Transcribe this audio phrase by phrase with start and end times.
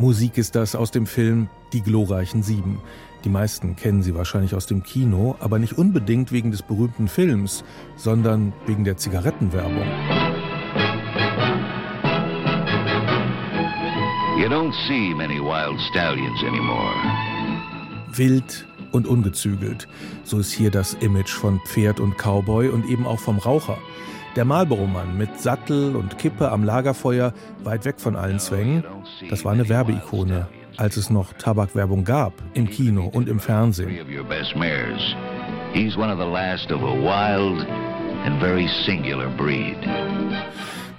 [0.00, 2.80] Musik ist das aus dem Film Die glorreichen Sieben.
[3.22, 7.64] Die meisten kennen sie wahrscheinlich aus dem Kino, aber nicht unbedingt wegen des berühmten Films,
[7.96, 9.84] sondern wegen der Zigarettenwerbung.
[14.38, 16.94] You don't see many wild stallions anymore.
[18.16, 19.86] Wild und ungezügelt.
[20.24, 23.76] So ist hier das Image von Pferd und Cowboy und eben auch vom Raucher.
[24.36, 27.32] Der Marlboro-Mann mit Sattel und Kippe am Lagerfeuer,
[27.64, 28.84] weit weg von allen Zwängen,
[29.28, 33.90] das war eine Werbeikone, als es noch Tabakwerbung gab, im Kino und im Fernsehen.
[35.72, 37.66] He's one of the last of a wild
[38.24, 39.76] and very singular breed.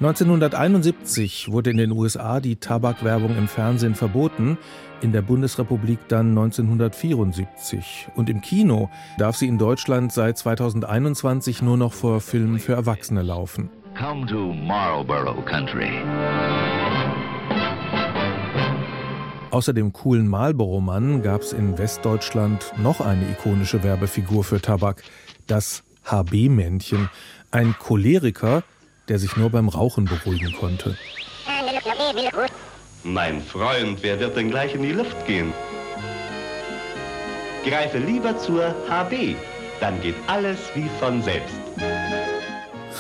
[0.02, 4.58] 1971 wurde in den USA die Tabakwerbung im Fernsehen verboten,
[5.02, 8.08] in der Bundesrepublik dann 1974.
[8.16, 13.22] Und im Kino darf sie in Deutschland seit 2021 nur noch vor Filmen für Erwachsene
[13.22, 13.70] laufen.
[13.98, 15.92] Come to Marlboro Country.
[19.52, 25.04] Außer dem coolen Marlboro-Mann gab es in Westdeutschland noch eine ikonische Werbefigur für Tabak,
[25.48, 27.10] das HB-Männchen,
[27.52, 28.64] ein Choleriker,
[29.10, 30.96] der sich nur beim Rauchen beruhigen konnte.
[33.04, 35.54] Mein Freund, wer wird denn gleich in die Luft gehen?
[37.66, 39.36] Greife lieber zur HB,
[39.80, 41.56] dann geht alles wie von selbst.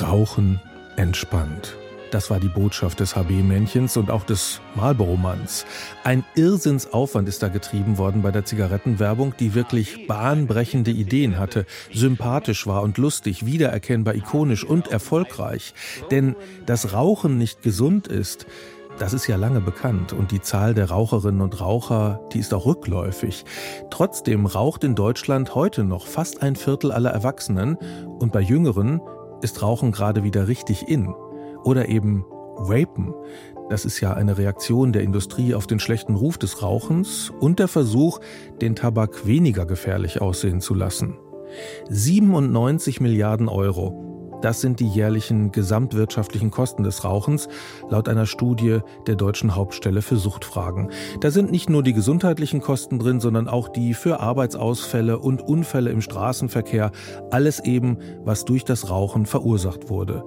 [0.02, 0.60] Rauchen
[0.98, 1.78] entspannt.
[2.10, 5.66] Das war die Botschaft des HB-Männchens und auch des Marlboro-Manns.
[6.04, 12.68] Ein Irrsinnsaufwand ist da getrieben worden bei der Zigarettenwerbung, die wirklich bahnbrechende Ideen hatte, sympathisch
[12.68, 15.74] war und lustig, wiedererkennbar, ikonisch und erfolgreich.
[16.10, 18.46] Denn dass Rauchen nicht gesund ist,
[19.02, 22.68] das ist ja lange bekannt und die Zahl der Raucherinnen und Raucher, die ist auch
[22.68, 23.46] rückläufig.
[23.90, 27.78] Trotzdem raucht in Deutschland heute noch fast ein Viertel aller Erwachsenen
[28.20, 29.02] und bei Jüngeren
[29.42, 31.16] ist Rauchen gerade wieder richtig in.
[31.64, 32.26] Oder eben
[32.58, 33.16] Vapen.
[33.72, 37.68] Das ist ja eine Reaktion der Industrie auf den schlechten Ruf des Rauchens und der
[37.68, 38.20] Versuch,
[38.62, 41.18] den Tabak weniger gefährlich aussehen zu lassen.
[41.90, 44.11] 97 Milliarden Euro.
[44.42, 47.48] Das sind die jährlichen gesamtwirtschaftlichen Kosten des Rauchens,
[47.90, 50.92] laut einer Studie der Deutschen Hauptstelle für Suchtfragen.
[51.20, 55.92] Da sind nicht nur die gesundheitlichen Kosten drin, sondern auch die für Arbeitsausfälle und Unfälle
[55.92, 56.92] im Straßenverkehr.
[57.30, 60.24] Alles eben, was durch das Rauchen verursacht wurde.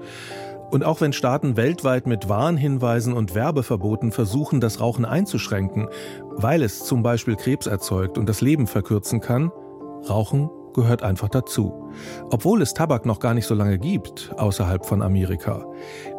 [0.70, 5.88] Und auch wenn Staaten weltweit mit Warnhinweisen und Werbeverboten versuchen, das Rauchen einzuschränken,
[6.30, 9.52] weil es zum Beispiel Krebs erzeugt und das Leben verkürzen kann,
[10.08, 11.90] Rauchen gehört einfach dazu.
[12.30, 15.66] Obwohl es Tabak noch gar nicht so lange gibt, außerhalb von Amerika.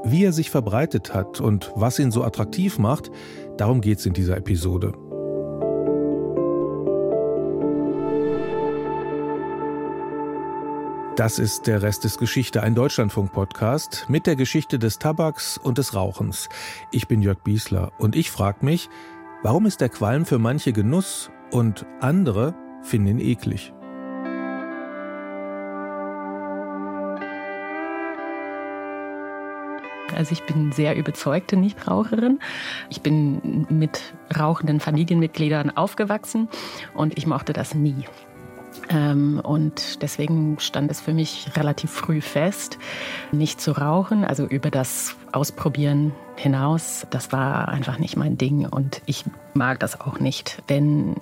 [0.04, 3.12] Wie er sich verbreitet hat und was ihn so attraktiv macht,
[3.58, 4.94] darum geht es in dieser Episode.
[11.16, 15.96] Das ist der Rest des Geschichte, ein Deutschlandfunk-Podcast mit der Geschichte des Tabaks und des
[15.96, 16.50] Rauchens.
[16.92, 18.90] Ich bin Jörg Biesler und ich frage mich,
[19.42, 23.74] warum ist der Qualm für manche Genuss und andere finden ihn eklig?
[30.16, 32.40] Also ich bin sehr überzeugte Nichtraucherin.
[32.90, 36.50] Ich bin mit rauchenden Familienmitgliedern aufgewachsen
[36.94, 38.06] und ich mochte das nie.
[38.90, 42.78] Ähm, und deswegen stand es für mich relativ früh fest,
[43.32, 47.08] nicht zu rauchen, also über das Ausprobieren hinaus.
[47.10, 49.24] Das war einfach nicht mein Ding und ich
[49.54, 51.16] mag das auch nicht, wenn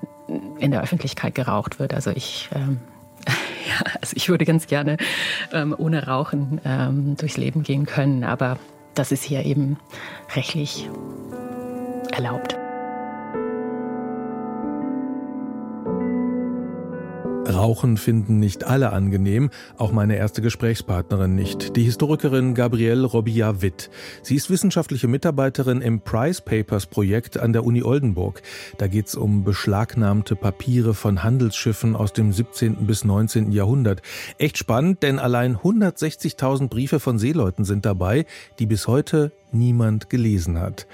[0.58, 1.94] in der Öffentlichkeit geraucht wird.
[1.94, 2.80] Also ich ähm,
[3.28, 4.98] ja, also ich würde ganz gerne
[5.52, 8.58] ähm, ohne Rauchen ähm, durchs Leben gehen können, aber
[8.96, 9.78] das ist hier eben
[10.36, 10.90] rechtlich
[12.12, 12.63] erlaubt.
[17.46, 23.90] Rauchen finden nicht alle angenehm, auch meine erste Gesprächspartnerin nicht, die Historikerin Gabrielle Robillard-Witt.
[24.22, 28.42] Sie ist wissenschaftliche Mitarbeiterin im Price Papers Projekt an der Uni Oldenburg.
[28.78, 32.88] Da geht es um beschlagnahmte Papiere von Handelsschiffen aus dem 17.
[32.88, 33.52] bis 19.
[33.52, 34.02] Jahrhundert.
[34.38, 38.26] Echt spannend, denn allein 160.000 Briefe von Seeleuten sind dabei,
[38.60, 40.88] die bis heute niemand gelesen hat.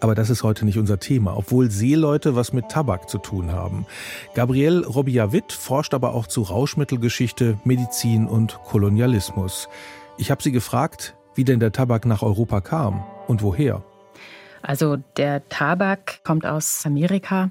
[0.00, 3.86] Aber das ist heute nicht unser Thema, obwohl Seeleute was mit Tabak zu tun haben.
[4.34, 9.68] Gabrielle Robillard-Witt forscht aber auch zu Rauschmittelgeschichte, Medizin und Kolonialismus.
[10.18, 13.82] Ich habe sie gefragt, wie denn der Tabak nach Europa kam und woher.
[14.62, 17.50] Also der Tabak kommt aus Amerika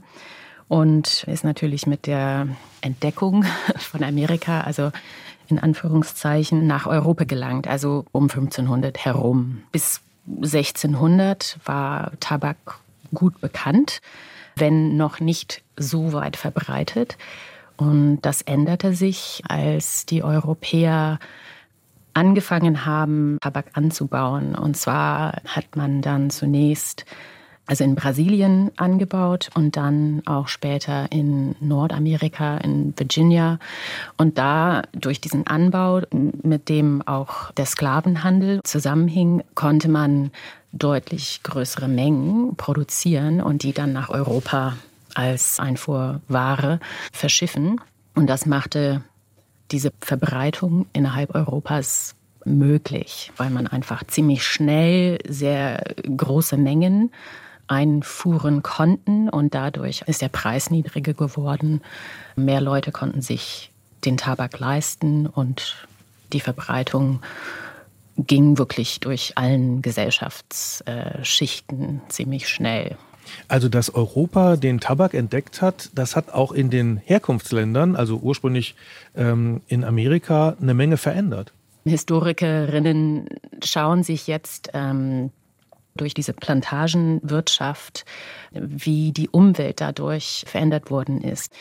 [0.68, 2.48] und ist natürlich mit der
[2.82, 3.46] Entdeckung
[3.78, 4.92] von Amerika, also
[5.48, 9.62] in Anführungszeichen, nach Europa gelangt, also um 1500 herum.
[9.72, 12.80] Bis 1600 war Tabak
[13.14, 14.02] gut bekannt,
[14.56, 17.18] wenn noch nicht so weit verbreitet.
[17.78, 21.20] Und das änderte sich, als die Europäer
[22.14, 24.56] angefangen haben, Tabak anzubauen.
[24.56, 27.06] Und zwar hat man dann zunächst
[27.68, 33.60] also in Brasilien angebaut und dann auch später in Nordamerika, in Virginia.
[34.18, 40.32] Und da durch diesen Anbau, mit dem auch der Sklavenhandel zusammenhing, konnte man
[40.72, 44.76] deutlich größere Mengen produzieren und die dann nach Europa
[45.14, 46.80] als Einfuhrware
[47.12, 47.80] verschiffen.
[48.14, 49.02] Und das machte
[49.72, 52.16] diese Verbreitung innerhalb Europas
[52.46, 55.84] möglich, weil man einfach ziemlich schnell sehr
[56.16, 57.12] große Mengen
[57.68, 61.82] einfuhren konnten und dadurch ist der Preis niedriger geworden.
[62.36, 63.72] Mehr Leute konnten sich
[64.06, 65.88] den Tabak leisten und
[66.34, 67.22] die Verbreitung
[68.18, 72.98] ging wirklich durch allen Gesellschaftsschichten ziemlich schnell.
[73.48, 78.76] Also, dass Europa den Tabak entdeckt hat, das hat auch in den Herkunftsländern, also ursprünglich
[79.16, 81.52] ähm, in Amerika, eine Menge verändert.
[81.86, 83.30] Historikerinnen
[83.64, 85.32] schauen sich jetzt ähm,
[85.96, 88.06] durch diese Plantagenwirtschaft,
[88.52, 91.54] wie die Umwelt dadurch verändert worden ist.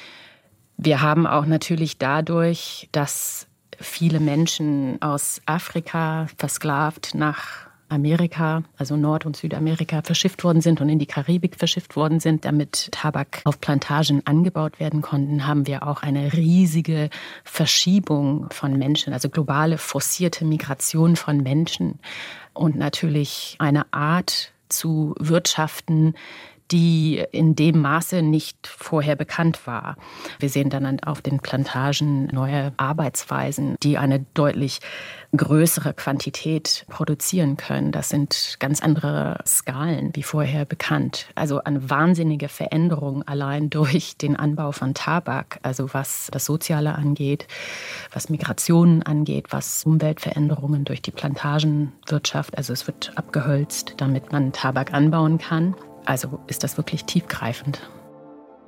[0.76, 3.46] Wir haben auch natürlich dadurch, dass
[3.80, 10.88] viele Menschen aus Afrika versklavt nach Amerika, also Nord- und Südamerika, verschifft worden sind und
[10.88, 15.86] in die Karibik verschifft worden sind, damit Tabak auf Plantagen angebaut werden konnten, haben wir
[15.86, 17.08] auch eine riesige
[17.44, 22.00] Verschiebung von Menschen, also globale forcierte Migration von Menschen
[22.52, 26.14] und natürlich eine Art zu wirtschaften,
[26.70, 29.96] die in dem Maße nicht vorher bekannt war.
[30.38, 34.80] Wir sehen dann auf den Plantagen neue Arbeitsweisen, die eine deutlich
[35.36, 37.92] größere Quantität produzieren können.
[37.92, 41.26] Das sind ganz andere Skalen wie vorher bekannt.
[41.34, 47.46] Also eine wahnsinnige Veränderung allein durch den Anbau von Tabak, also was das Soziale angeht,
[48.12, 52.56] was Migrationen angeht, was Umweltveränderungen durch die Plantagenwirtschaft.
[52.56, 55.74] Also es wird abgehölzt, damit man Tabak anbauen kann.
[56.04, 57.80] Also ist das wirklich tiefgreifend.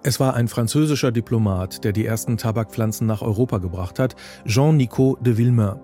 [0.02, 4.14] Es war ein französischer Diplomat, der die ersten Tabakpflanzen nach Europa gebracht hat,
[4.46, 5.80] Jean-Nicot de Villemain.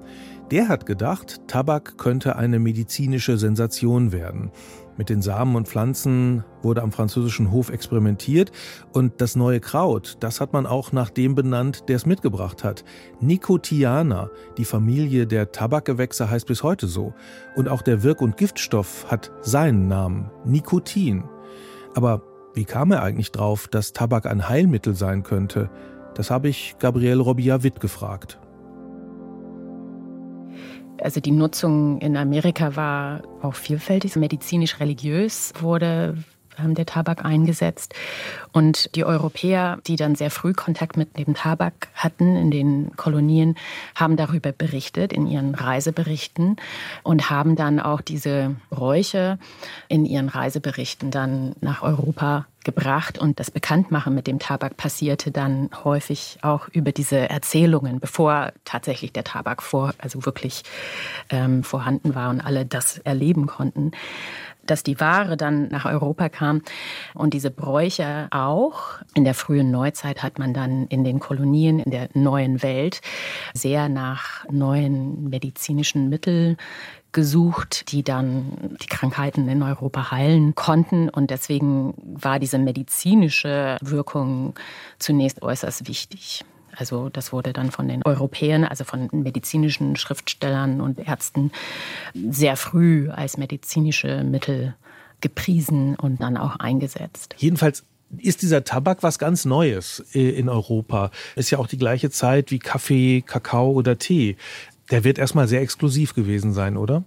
[0.53, 4.53] Der hat gedacht, Tabak könnte eine medizinische Sensation werden.
[4.99, 8.53] Mit den Samen und Pflanzen wurde am französischen Hof experimentiert
[8.93, 12.85] und das neue Kraut, das hat man auch nach dem benannt, der es mitgebracht hat.
[13.19, 17.15] Nicotiana, die Familie der Tabakgewächse heißt bis heute so.
[17.57, 21.25] Und auch der Wirk- und Giftstoff hat seinen Namen, Nikotin.
[21.95, 22.23] Aber
[22.55, 25.71] wie kam er eigentlich drauf, dass Tabak ein Heilmittel sein könnte?
[26.15, 28.39] Das habe ich Gabrielle Robillard-Witt gefragt.
[31.01, 34.15] Also die Nutzung in Amerika war auch vielfältig.
[34.17, 36.17] Medizinisch-religiös wurde
[36.59, 37.95] der Tabak eingesetzt.
[38.53, 43.57] Und die Europäer, die dann sehr früh Kontakt mit dem Tabak hatten in den Kolonien,
[43.95, 46.57] haben darüber berichtet in ihren Reiseberichten
[47.03, 49.39] und haben dann auch diese Bräuche
[49.89, 55.71] in ihren Reiseberichten dann nach Europa gebracht und das Bekanntmachen mit dem Tabak passierte dann
[55.85, 60.63] häufig auch über diese Erzählungen, bevor tatsächlich der Tabak vor, also wirklich
[61.31, 63.93] ähm, vorhanden war und alle das erleben konnten
[64.67, 66.63] dass die Ware dann nach Europa kam
[67.15, 68.99] und diese Bräuche auch.
[69.15, 73.01] In der frühen Neuzeit hat man dann in den Kolonien in der neuen Welt
[73.55, 76.57] sehr nach neuen medizinischen Mitteln
[77.13, 81.09] gesucht, die dann die Krankheiten in Europa heilen konnten.
[81.09, 84.55] Und deswegen war diese medizinische Wirkung
[84.99, 86.45] zunächst äußerst wichtig.
[86.83, 91.53] Also das wurde dann von den Europäern, also von medizinischen Schriftstellern und Ärzten
[92.13, 94.75] sehr früh als medizinische Mittel
[95.21, 97.37] gepriesen und dann auch eingesetzt.
[97.39, 97.85] Jedenfalls
[98.19, 101.13] ist dieser Tabak was ganz Neues äh, in Europa.
[101.37, 104.37] Ist ja auch die gleiche Zeit wie Kaffee, Kakao oder Tee.
[104.91, 107.05] Der wird erstmal sehr exklusiv gewesen sein, oder?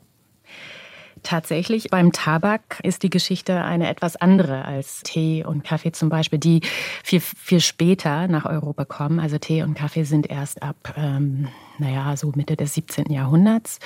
[1.25, 6.37] Tatsächlich, beim Tabak ist die Geschichte eine etwas andere als Tee und Kaffee zum Beispiel,
[6.37, 6.61] die
[7.03, 9.19] viel, viel später nach Europa kommen.
[9.19, 11.47] Also Tee und Kaffee sind erst ab, ähm,
[11.79, 13.11] naja, so Mitte des 17.
[13.11, 13.79] Jahrhunderts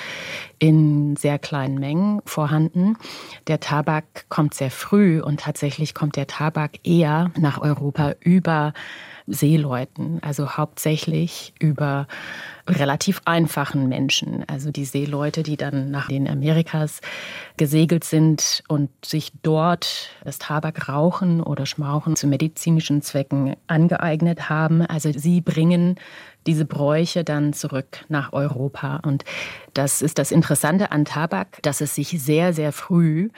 [0.58, 2.98] in sehr kleinen Mengen vorhanden.
[3.46, 8.74] Der Tabak kommt sehr früh und tatsächlich kommt der Tabak eher nach Europa über
[9.26, 12.06] Seeleuten, also hauptsächlich über
[12.70, 17.00] relativ einfachen Menschen, also die Seeleute, die dann nach den Amerikas
[17.56, 24.82] gesegelt sind und sich dort das Tabakrauchen oder Schmauchen zu medizinischen Zwecken angeeignet haben.
[24.82, 25.96] Also sie bringen
[26.46, 29.00] diese Bräuche dann zurück nach Europa.
[29.04, 29.24] Und
[29.74, 33.28] das ist das Interessante an Tabak, dass es sich sehr, sehr früh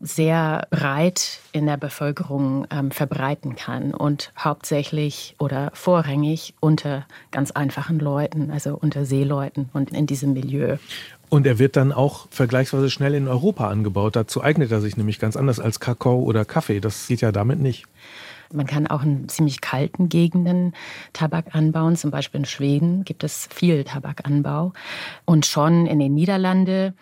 [0.00, 7.98] sehr breit in der Bevölkerung ähm, verbreiten kann und hauptsächlich oder vorrangig unter ganz einfachen
[7.98, 10.76] Leuten, also unter Seeleuten und in diesem Milieu.
[11.30, 14.16] Und er wird dann auch vergleichsweise schnell in Europa angebaut.
[14.16, 16.80] Dazu eignet er sich nämlich ganz anders als Kakao oder Kaffee.
[16.80, 17.84] Das geht ja damit nicht.
[18.52, 20.72] Man kann auch in ziemlich kalten Gegenden
[21.12, 21.96] Tabak anbauen.
[21.96, 24.72] Zum Beispiel in Schweden gibt es viel Tabakanbau.
[25.26, 26.94] Und schon in den Niederlanden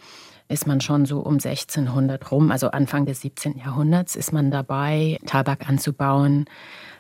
[0.49, 3.59] ist man schon so um 1600 rum, also Anfang des 17.
[3.59, 6.47] Jahrhunderts, ist man dabei, Tabak anzubauen.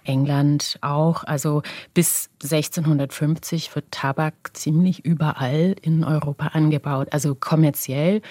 [0.06, 1.24] England auch.
[1.24, 1.62] Also
[1.92, 8.22] bis 1650 wird Tabak ziemlich überall in Europa angebaut, also kommerziell.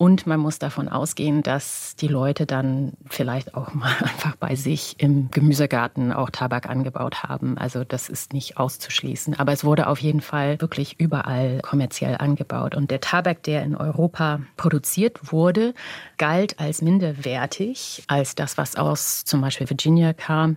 [0.00, 4.94] Und man muss davon ausgehen, dass die Leute dann vielleicht auch mal einfach bei sich
[4.96, 7.58] im Gemüsegarten auch Tabak angebaut haben.
[7.58, 9.38] Also das ist nicht auszuschließen.
[9.38, 12.74] Aber es wurde auf jeden Fall wirklich überall kommerziell angebaut.
[12.74, 15.74] Und der Tabak, der in Europa produziert wurde,
[16.16, 20.56] galt als minderwertig als das, was aus zum Beispiel Virginia kam.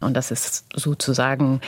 [0.00, 1.60] Und das ist sozusagen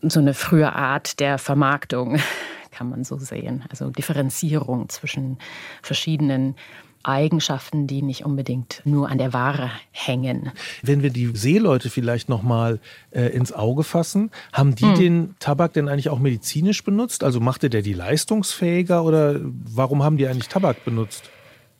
[0.00, 2.18] so eine frühe Art der Vermarktung
[2.80, 3.62] kann man so sehen.
[3.68, 5.36] Also Differenzierung zwischen
[5.82, 6.54] verschiedenen
[7.02, 10.50] Eigenschaften, die nicht unbedingt nur an der Ware hängen.
[10.80, 14.94] Wenn wir die Seeleute vielleicht noch mal äh, ins Auge fassen, haben die hm.
[14.94, 17.22] den Tabak denn eigentlich auch medizinisch benutzt?
[17.22, 21.28] Also machte der die leistungsfähiger oder warum haben die eigentlich Tabak benutzt?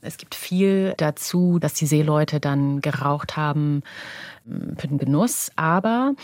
[0.03, 3.83] Es gibt viel dazu, dass die Seeleute dann geraucht haben,
[4.77, 5.51] für den Genuss.
[5.57, 6.15] Aber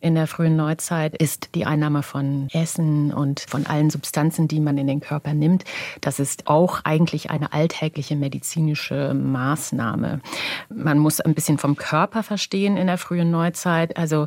[0.00, 4.78] in der frühen Neuzeit ist die Einnahme von Essen und von allen Substanzen, die man
[4.78, 5.64] in den Körper nimmt,
[6.00, 10.20] das ist auch eigentlich eine alltägliche medizinische Maßnahme.
[10.68, 13.96] Man muss ein bisschen vom Körper verstehen in der frühen Neuzeit.
[13.96, 14.26] Also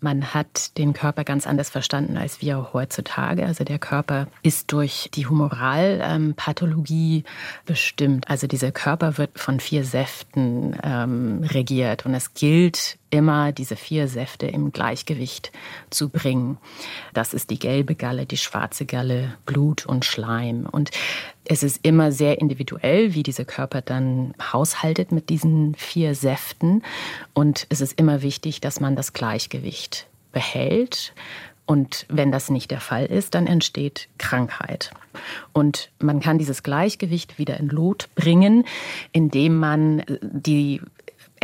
[0.00, 3.46] man hat den Körper ganz anders verstanden als wir heutzutage.
[3.46, 7.24] Also der Körper ist durch die Humoralpathologie
[7.66, 8.28] bestimmt.
[8.28, 14.08] Also dieser Körper wird von vier Säften ähm, regiert und es gilt immer diese vier
[14.08, 15.52] Säfte im Gleichgewicht
[15.90, 16.58] zu bringen.
[17.12, 20.66] Das ist die gelbe Galle, die schwarze Galle, Blut und Schleim.
[20.70, 20.90] Und
[21.44, 26.82] es ist immer sehr individuell, wie dieser Körper dann haushaltet mit diesen vier Säften.
[27.34, 31.14] Und es ist immer wichtig, dass man das Gleichgewicht behält.
[31.66, 34.90] Und wenn das nicht der Fall ist, dann entsteht Krankheit.
[35.52, 38.64] Und man kann dieses Gleichgewicht wieder in Lot bringen,
[39.12, 40.82] indem man die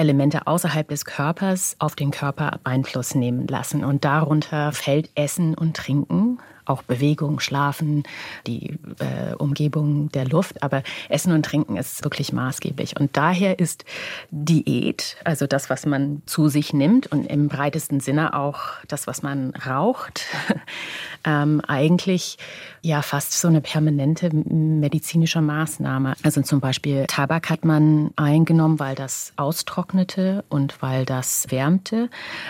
[0.01, 3.85] Elemente außerhalb des Körpers auf den Körper Einfluss nehmen lassen.
[3.85, 6.39] Und darunter fällt Essen und Trinken
[6.71, 8.05] auch Bewegung, Schlafen,
[8.47, 10.63] die äh, Umgebung der Luft.
[10.63, 12.99] Aber Essen und Trinken ist wirklich maßgeblich.
[12.99, 13.85] Und daher ist
[14.31, 19.23] Diät, also das, was man zu sich nimmt und im breitesten Sinne auch das, was
[19.23, 20.27] man raucht,
[21.25, 22.39] ähm, eigentlich
[22.83, 26.15] ja fast so eine permanente medizinische Maßnahme.
[26.23, 32.09] Also zum Beispiel Tabak hat man eingenommen, weil das austrocknete und weil das wärmte.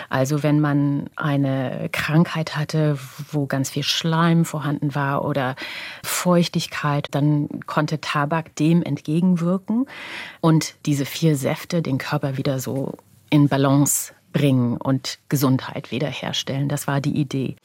[0.09, 2.97] Also wenn man eine Krankheit hatte,
[3.31, 5.55] wo ganz viel Schleim Schleim vorhanden war oder
[6.03, 9.85] Feuchtigkeit, dann konnte Tabak dem entgegenwirken
[10.41, 12.95] und diese vier Säfte den Körper wieder so
[13.29, 16.67] in Balance bringen und Gesundheit wiederherstellen.
[16.67, 17.55] Das war die Idee.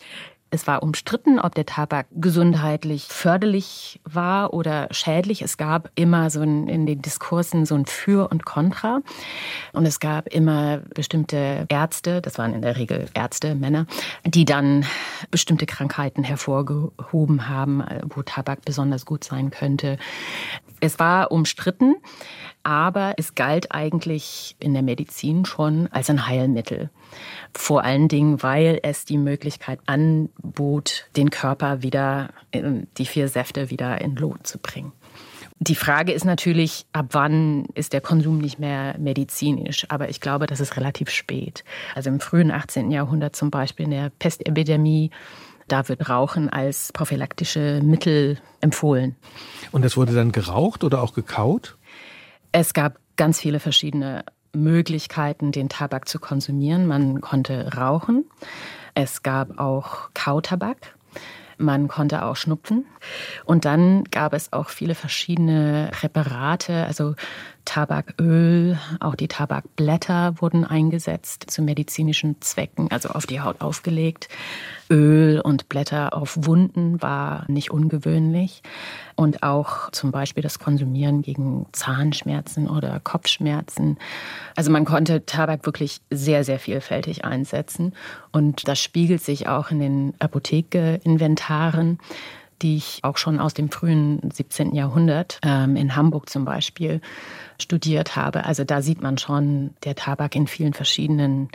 [0.50, 5.42] Es war umstritten, ob der Tabak gesundheitlich förderlich war oder schädlich.
[5.42, 9.00] Es gab immer so ein, in den Diskursen so ein Für und Contra.
[9.72, 13.86] Und es gab immer bestimmte Ärzte, das waren in der Regel Ärzte, Männer,
[14.24, 14.86] die dann
[15.32, 17.82] bestimmte Krankheiten hervorgehoben haben,
[18.14, 19.98] wo Tabak besonders gut sein könnte.
[20.80, 21.96] Es war umstritten,
[22.62, 26.90] aber es galt eigentlich in der Medizin schon als ein Heilmittel.
[27.54, 34.00] Vor allen Dingen, weil es die Möglichkeit anbot, den Körper wieder, die vier Säfte wieder
[34.00, 34.92] in Lot zu bringen.
[35.58, 39.86] Die Frage ist natürlich, ab wann ist der Konsum nicht mehr medizinisch?
[39.88, 41.64] Aber ich glaube, das ist relativ spät.
[41.94, 42.90] Also im frühen 18.
[42.90, 45.10] Jahrhundert zum Beispiel in der Pestepidemie,
[45.68, 49.16] da wird Rauchen als prophylaktische Mittel empfohlen.
[49.72, 51.76] Und das wurde dann geraucht oder auch gekaut?
[52.52, 56.86] Es gab ganz viele verschiedene Möglichkeiten, den Tabak zu konsumieren.
[56.86, 58.24] Man konnte rauchen.
[58.94, 60.96] Es gab auch Kautabak.
[61.58, 62.86] Man konnte auch schnupfen.
[63.44, 67.14] Und dann gab es auch viele verschiedene Präparate, also
[67.66, 74.28] Tabaköl, auch die Tabakblätter wurden eingesetzt zu medizinischen Zwecken, also auf die Haut aufgelegt.
[74.88, 78.62] Öl und Blätter auf Wunden war nicht ungewöhnlich.
[79.16, 83.98] Und auch zum Beispiel das Konsumieren gegen Zahnschmerzen oder Kopfschmerzen.
[84.54, 87.94] Also man konnte Tabak wirklich sehr, sehr vielfältig einsetzen.
[88.32, 91.98] Und das spiegelt sich auch in den Apotheke-Inventaren
[92.62, 94.74] die ich auch schon aus dem frühen 17.
[94.74, 97.00] Jahrhundert ähm, in Hamburg zum Beispiel
[97.60, 98.44] studiert habe.
[98.44, 101.48] Also da sieht man schon der Tabak in vielen verschiedenen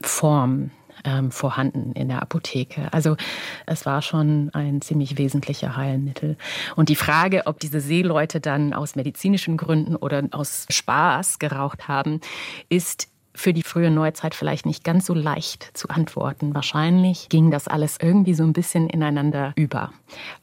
[0.00, 0.70] Formen
[1.04, 2.92] ähm, vorhanden in der Apotheke.
[2.92, 3.16] Also
[3.66, 6.36] es war schon ein ziemlich wesentlicher Heilmittel.
[6.76, 12.20] Und die Frage, ob diese Seeleute dann aus medizinischen Gründen oder aus Spaß geraucht haben,
[12.68, 16.54] ist für die frühe Neuzeit vielleicht nicht ganz so leicht zu antworten.
[16.54, 19.92] Wahrscheinlich ging das alles irgendwie so ein bisschen ineinander über.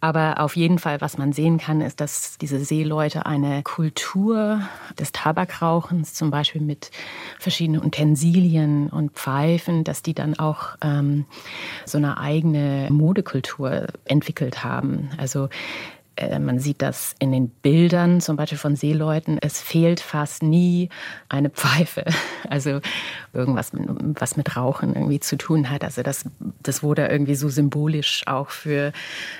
[0.02, 4.62] Aber auf jeden Fall, was man sehen kann, ist, dass diese Seeleute eine Kultur
[5.00, 6.92] des Tabakrauchens, zum Beispiel mit
[7.40, 11.26] verschiedenen Utensilien und Pfeifen, dass die dann auch ähm,
[11.86, 15.10] so eine eigene Modekultur entwickelt haben.
[15.18, 15.48] Also
[16.40, 19.38] man sieht das in den Bildern, zum Beispiel von Seeleuten.
[19.42, 20.90] Es fehlt fast nie
[21.30, 22.06] eine Pfeife.
[22.50, 22.82] Also
[23.32, 25.86] irgendwas, was mit Rauchen irgendwie zu tun hat.
[25.86, 26.26] Also das,
[26.62, 28.92] das wurde irgendwie so symbolisch auch für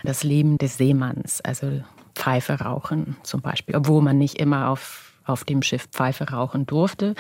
[0.04, 1.42] das Leben des Seemanns.
[1.42, 1.82] Also
[2.16, 7.16] Pfeife rauchen zum Beispiel, obwohl man nicht immer auf auf dem Schiff Pfeife rauchen durfte.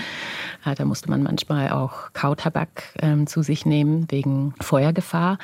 [0.66, 5.38] Äh, da musste man manchmal auch Kautabak ähm, zu sich nehmen wegen Feuergefahr.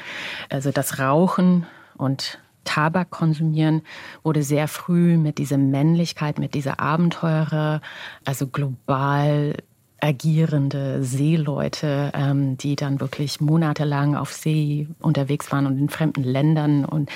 [0.50, 1.66] Also das Rauchen
[1.98, 3.82] und Tabak konsumieren,
[4.24, 7.82] wurde sehr früh mit dieser Männlichkeit, mit dieser Abenteurer,
[8.26, 9.56] also global
[10.00, 16.86] agierende Seeleute, ähm, die dann wirklich monatelang auf See unterwegs waren und in fremden Ländern.
[16.86, 17.10] Und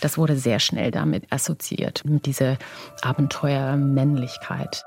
[0.00, 2.58] das wurde sehr schnell damit assoziiert, mit dieser
[3.00, 4.84] Abenteuermännlichkeit.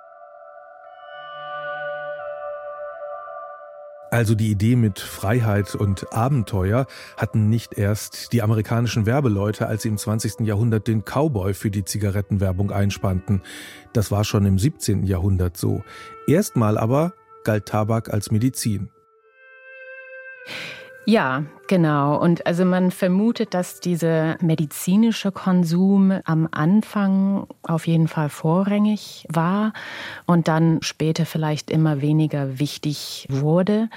[4.13, 9.87] Also die Idee mit Freiheit und Abenteuer hatten nicht erst die amerikanischen Werbeleute, als sie
[9.87, 10.41] im 20.
[10.41, 13.41] Jahrhundert den Cowboy für die Zigarettenwerbung einspannten.
[13.93, 15.05] Das war schon im 17.
[15.05, 15.81] Jahrhundert so.
[16.27, 17.13] Erstmal aber
[17.45, 18.89] galt Tabak als Medizin.
[21.05, 22.21] Ja, genau.
[22.21, 29.73] Und also man vermutet, dass dieser medizinische Konsum am Anfang auf jeden Fall vorrangig war
[30.27, 33.89] und dann später vielleicht immer weniger wichtig wurde.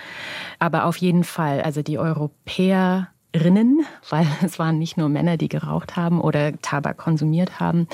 [0.59, 5.49] Aber auf jeden Fall, also die Europäer Rinnen, weil es waren nicht nur Männer, die
[5.49, 7.89] geraucht haben oder Tabak konsumiert haben,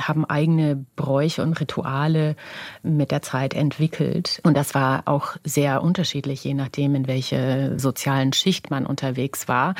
[0.00, 2.36] haben eigene Bräuche und Rituale
[2.82, 4.40] mit der Zeit entwickelt.
[4.44, 9.74] Und das war auch sehr unterschiedlich, je nachdem, in welche sozialen Schicht man unterwegs war.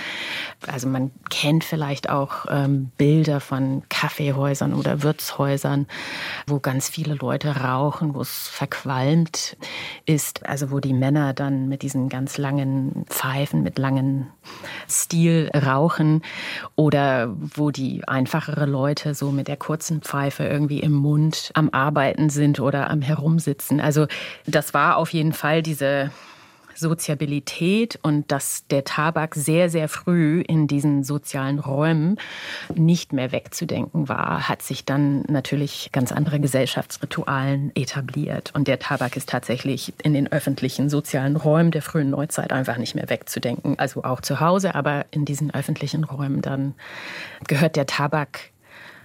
[0.67, 5.87] Also man kennt vielleicht auch ähm, Bilder von Kaffeehäusern oder Wirtshäusern,
[6.47, 9.57] wo ganz viele Leute rauchen, wo es verqualmt
[10.07, 10.47] ist.
[10.47, 14.29] Also wo die Männer dann mit diesen ganz langen Pfeifen, mit langen
[15.03, 16.23] Stil rauchen
[16.77, 22.31] oder wo die einfachere Leute so mit der kurzen Pfeife irgendwie im Mund am Arbeiten
[22.31, 23.81] sind oder am Herumsitzen.
[23.81, 24.07] Also
[24.47, 26.11] das war auf jeden Fall diese
[26.75, 32.19] Soziabilität und dass der Tabak sehr, sehr früh in diesen sozialen Räumen
[32.75, 38.51] nicht mehr wegzudenken war, hat sich dann natürlich ganz andere Gesellschaftsritualen etabliert.
[38.55, 42.95] Und der Tabak ist tatsächlich in den öffentlichen sozialen Räumen der frühen Neuzeit einfach nicht
[42.95, 43.79] mehr wegzudenken.
[43.79, 46.75] Also auch zu Hause, aber in diesen öffentlichen Räumen dann
[47.47, 48.51] gehört der Tabak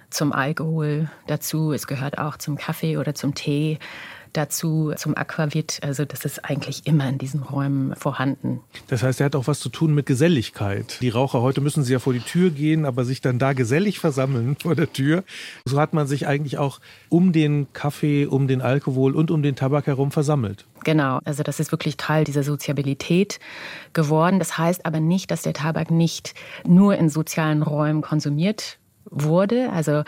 [0.10, 1.71] zum Alkohol dazu.
[1.71, 3.79] Es gehört auch zum Kaffee oder zum Tee
[4.33, 5.79] dazu zum Aquavit.
[5.81, 8.61] Also das ist eigentlich immer in diesen Räumen vorhanden.
[8.87, 10.97] Das heißt, er hat auch was zu tun mit Geselligkeit.
[11.01, 13.99] Die Raucher heute müssen sie ja vor die Tür gehen, aber sich dann da gesellig
[13.99, 15.23] versammeln vor der Tür.
[15.65, 19.55] So hat man sich eigentlich auch um den Kaffee, um den Alkohol und um den
[19.55, 20.65] Tabak herum versammelt.
[20.83, 23.39] Genau, also das ist wirklich Teil dieser Soziabilität
[23.93, 24.39] geworden.
[24.39, 26.33] Das heißt aber nicht, dass der Tabak nicht
[26.65, 28.78] nur in sozialen Räumen konsumiert
[29.11, 30.03] wurde, also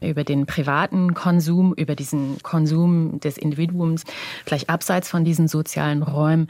[0.00, 4.04] über den privaten Konsum, über diesen Konsum des Individuums,
[4.44, 6.48] vielleicht abseits von diesen sozialen Räumen,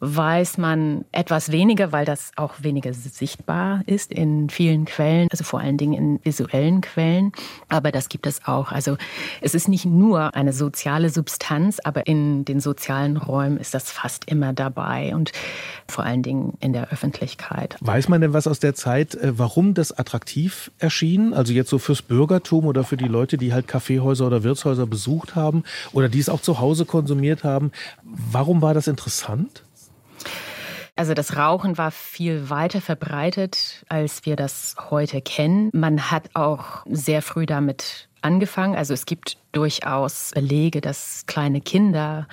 [0.00, 5.60] weiß man etwas weniger, weil das auch weniger sichtbar ist in vielen Quellen, also vor
[5.60, 7.32] allen Dingen in visuellen Quellen.
[7.68, 8.70] Aber das gibt es auch.
[8.70, 8.96] Also
[9.40, 14.26] es ist nicht nur eine soziale Substanz, aber in den sozialen Räumen ist das fast
[14.26, 15.32] immer dabei und
[15.88, 17.76] vor allen Dingen in der Öffentlichkeit.
[17.80, 21.34] Weiß man denn was aus der Zeit, äh, warum das attraktiv erschien?
[21.34, 25.34] Also jetzt so fürs Bürgertum oder für die Leute, die halt Kaffeehäuser oder Wirtshäuser besucht
[25.34, 27.72] haben oder die es auch zu Hause konsumiert haben.
[28.04, 29.64] Warum war das interessant?
[30.98, 35.70] Also das Rauchen war viel weiter verbreitet, als wir das heute kennen.
[35.72, 38.76] Man hat auch sehr früh damit angefangen.
[38.76, 42.26] Also es gibt durchaus Belege, dass kleine Kinder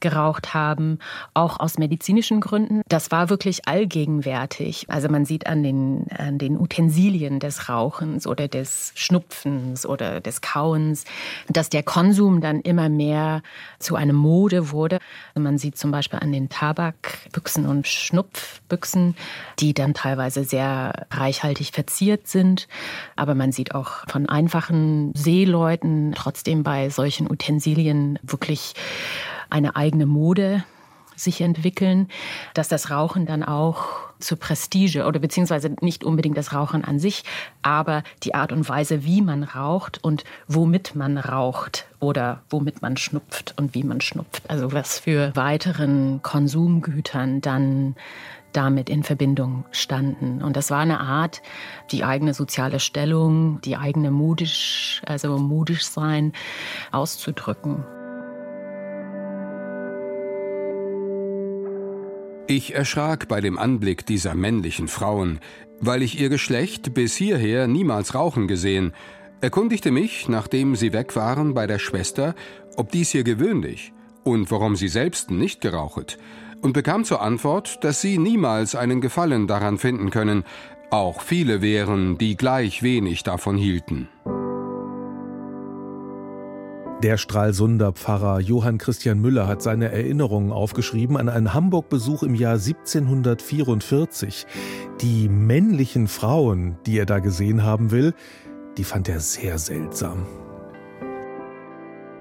[0.00, 0.98] geraucht haben,
[1.34, 2.82] auch aus medizinischen Gründen.
[2.88, 4.86] Das war wirklich allgegenwärtig.
[4.88, 10.40] Also man sieht an den, an den Utensilien des Rauchens oder des Schnupfens oder des
[10.40, 11.04] Kauens,
[11.48, 13.42] dass der Konsum dann immer mehr
[13.78, 14.98] zu einer Mode wurde.
[15.34, 19.16] Man sieht zum Beispiel an den Tabakbüchsen und Schnupfbüchsen,
[19.58, 22.68] die dann teilweise sehr reichhaltig verziert sind.
[23.16, 28.74] Aber man sieht auch von einfachen Seeleuten trotzdem bei solchen Utensilien wirklich
[29.50, 30.64] eine eigene Mode
[31.16, 32.08] sich entwickeln,
[32.54, 37.24] dass das Rauchen dann auch zu Prestige oder beziehungsweise nicht unbedingt das Rauchen an sich,
[37.62, 42.96] aber die Art und Weise, wie man raucht und womit man raucht oder womit man
[42.96, 44.42] schnupft und wie man schnupft.
[44.48, 47.96] Also was für weiteren Konsumgütern dann
[48.52, 50.42] damit in Verbindung standen.
[50.42, 51.42] Und das war eine Art,
[51.90, 56.32] die eigene soziale Stellung, die eigene modisch, also modisch sein
[56.92, 57.84] auszudrücken.
[62.48, 65.40] Ich erschrak bei dem Anblick dieser männlichen Frauen,
[65.80, 68.92] weil ich ihr Geschlecht bis hierher niemals rauchen gesehen,
[69.40, 72.34] erkundigte mich, nachdem sie weg waren, bei der Schwester,
[72.76, 76.18] ob dies hier gewöhnlich und warum sie selbst nicht gerauchet,
[76.62, 80.44] und bekam zur Antwort, dass sie niemals einen Gefallen daran finden können,
[80.90, 84.08] auch viele wären, die gleich wenig davon hielten.
[87.02, 92.54] Der Stralsunder Pfarrer Johann Christian Müller hat seine Erinnerungen aufgeschrieben an einen Hamburg-Besuch im Jahr
[92.54, 94.46] 1744.
[95.02, 98.14] Die männlichen Frauen, die er da gesehen haben will,
[98.78, 100.24] die fand er sehr seltsam.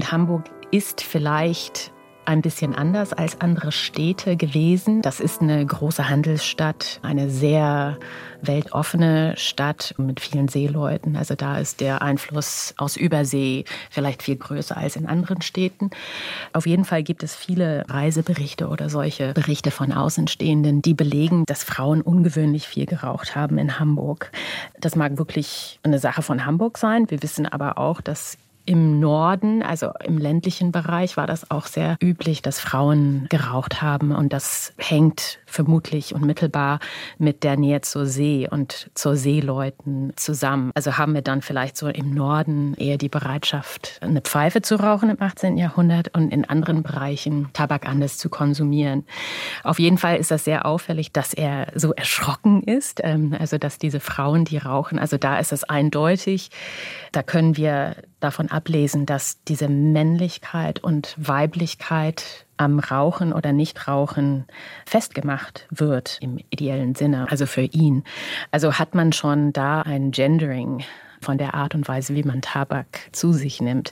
[0.04, 1.94] Hamburg ist vielleicht
[2.26, 5.02] ein bisschen anders als andere Städte gewesen.
[5.02, 7.98] Das ist eine große Handelsstadt, eine sehr
[8.42, 11.16] weltoffene Stadt mit vielen Seeleuten.
[11.16, 15.90] Also da ist der Einfluss aus Übersee vielleicht viel größer als in anderen Städten.
[16.54, 21.64] Auf jeden Fall gibt es viele Reiseberichte oder solche Berichte von Außenstehenden, die belegen, dass
[21.64, 24.32] Frauen ungewöhnlich viel geraucht haben in Hamburg.
[24.80, 27.10] Das mag wirklich eine Sache von Hamburg sein.
[27.10, 31.98] Wir wissen aber auch, dass im Norden, also im ländlichen Bereich, war das auch sehr
[32.02, 34.12] üblich, dass Frauen geraucht haben.
[34.12, 36.80] Und das hängt vermutlich unmittelbar
[37.18, 40.72] mit der Nähe zur See und zur Seeleuten zusammen.
[40.76, 45.10] Also haben wir dann vielleicht so im Norden eher die Bereitschaft, eine Pfeife zu rauchen
[45.10, 45.58] im 18.
[45.58, 49.06] Jahrhundert und in anderen Bereichen Tabak anders zu konsumieren.
[49.64, 53.00] Auf jeden Fall ist das sehr auffällig, dass er so erschrocken ist.
[53.04, 56.50] Ähm, also dass diese Frauen, die rauchen, also da ist es eindeutig.
[57.12, 64.46] Da können wir davon ablesen, dass diese Männlichkeit und Weiblichkeit am Rauchen oder Nichtrauchen
[64.86, 68.04] festgemacht wird im ideellen Sinne, also für ihn.
[68.52, 70.84] Also hat man schon da ein Gendering
[71.22, 73.92] von der Art und Weise, wie man Tabak zu sich nimmt.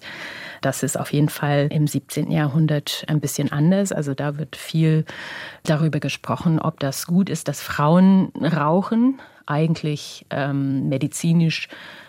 [0.61, 2.31] Das ist auf jeden Fall im 17.
[2.31, 3.91] Jahrhundert ein bisschen anders.
[3.91, 5.03] Also da wird viel
[5.63, 9.19] darüber gesprochen, ob das gut ist, dass Frauen rauchen.
[9.45, 11.67] Eigentlich ähm, medizinisch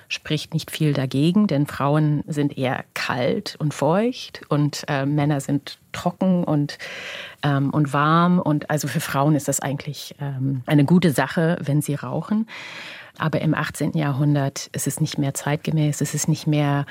[0.09, 5.79] spricht nicht viel dagegen, denn Frauen sind eher kalt und feucht und äh, Männer sind
[5.93, 6.79] trocken und,
[7.43, 8.39] ähm, und warm.
[8.39, 12.47] Und also für Frauen ist das eigentlich ähm, eine gute Sache, wenn sie rauchen.
[13.17, 13.93] Aber im 18.
[13.93, 16.85] Jahrhundert ist es nicht mehr zeitgemäß, es ist nicht mehr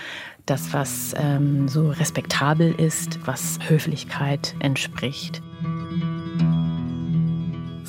[0.45, 5.41] das, was ähm, so respektabel ist, was Höflichkeit entspricht.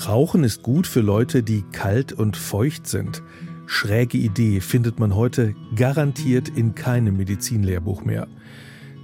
[0.07, 3.23] Rauchen ist gut für Leute, die kalt und feucht sind
[3.66, 8.29] schräge Idee findet man heute garantiert in keinem Medizinlehrbuch mehr.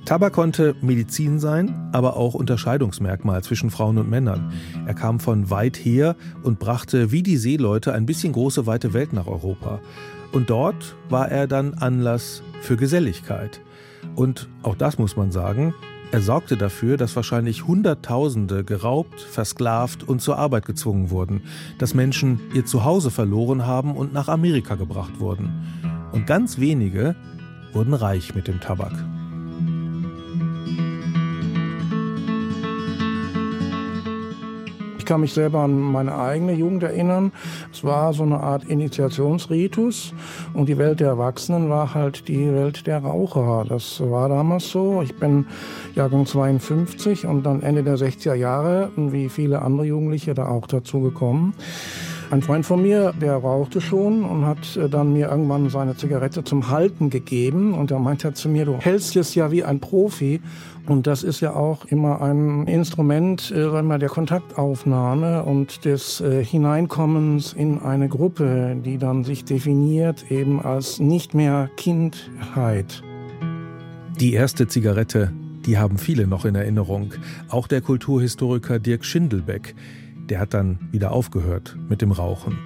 [0.04, 4.52] Tabak konnte Medizin sein, aber auch Unterscheidungsmerkmal zwischen Frauen und Männern.
[4.86, 9.12] Er kam von weit her und brachte wie die Seeleute ein bisschen große weite Welt
[9.12, 9.80] nach Europa.
[10.32, 13.60] Und dort war er dann Anlass für Geselligkeit.
[14.14, 15.74] Und auch das muss man sagen,
[16.12, 21.42] er sorgte dafür, dass wahrscheinlich Hunderttausende geraubt, versklavt und zur Arbeit gezwungen wurden,
[21.78, 25.50] dass Menschen ihr Zuhause verloren haben und nach Amerika gebracht wurden.
[26.10, 27.14] Und ganz wenige
[27.72, 28.92] wurden reich mit dem Tabak.
[35.10, 37.32] Kann mich selber an meine eigene Jugend erinnern.
[37.72, 40.14] Es war so eine Art Initiationsritus
[40.54, 43.64] und die Welt der Erwachsenen war halt die Welt der Raucher.
[43.68, 45.02] Das war damals so.
[45.02, 45.46] Ich bin
[45.96, 51.00] Jahrgang 52 und dann Ende der 60er Jahre, wie viele andere Jugendliche, da auch dazu
[51.00, 51.54] gekommen.
[52.30, 56.44] Ein Freund von mir, der rauchte schon und hat äh, dann mir irgendwann seine Zigarette
[56.44, 60.40] zum Halten gegeben und er meinte zu mir, du hältst es ja wie ein Profi
[60.86, 66.20] und das ist ja auch immer ein Instrument äh, sagen wir, der Kontaktaufnahme und des
[66.20, 73.02] äh, Hineinkommens in eine Gruppe, die dann sich definiert eben als nicht mehr Kindheit.
[74.20, 75.32] Die erste Zigarette,
[75.66, 77.12] die haben viele noch in Erinnerung.
[77.48, 79.74] Auch der Kulturhistoriker Dirk Schindelbeck
[80.30, 82.58] der hat dann wieder aufgehört mit dem Rauchen.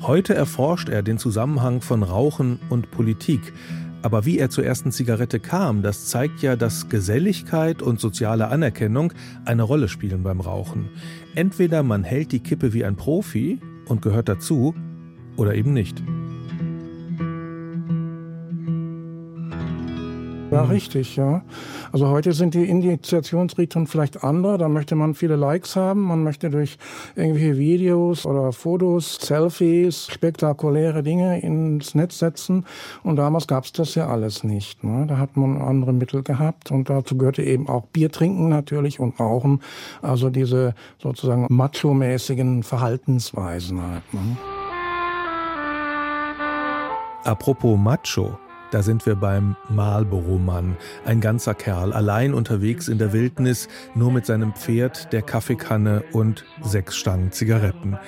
[0.00, 3.52] Heute erforscht er den Zusammenhang von Rauchen und Politik.
[4.02, 9.12] Aber wie er zur ersten Zigarette kam, das zeigt ja, dass Geselligkeit und soziale Anerkennung
[9.44, 10.88] eine Rolle spielen beim Rauchen.
[11.36, 14.74] Entweder man hält die Kippe wie ein Profi und gehört dazu,
[15.36, 16.02] oder eben nicht.
[20.50, 21.42] Ja, richtig, ja.
[21.92, 24.56] Also heute sind die Initiationsriten vielleicht andere.
[24.56, 26.00] Da möchte man viele Likes haben.
[26.00, 26.78] Man möchte durch
[27.16, 32.64] irgendwelche Videos oder Fotos, Selfies, spektakuläre Dinge ins Netz setzen.
[33.02, 34.82] Und damals gab es das ja alles nicht.
[34.82, 35.06] Ne?
[35.06, 36.70] Da hat man andere Mittel gehabt.
[36.70, 39.60] Und dazu gehörte eben auch Bier trinken natürlich und Rauchen.
[40.00, 44.14] Also diese sozusagen macho-mäßigen Verhaltensweisen halt.
[44.14, 44.36] Ne?
[47.24, 48.38] Apropos Macho.
[48.72, 50.78] Da sind wir beim Marlboro-Mann.
[51.04, 56.46] Ein ganzer Kerl, allein unterwegs in der Wildnis, nur mit seinem Pferd, der Kaffeekanne und
[56.62, 57.98] sechs Stangen Zigaretten.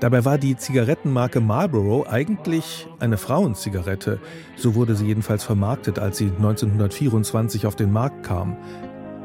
[0.00, 4.18] Dabei war die Zigarettenmarke Marlboro eigentlich eine Frauenzigarette.
[4.56, 8.56] So wurde sie jedenfalls vermarktet, als sie 1924 auf den Markt kam.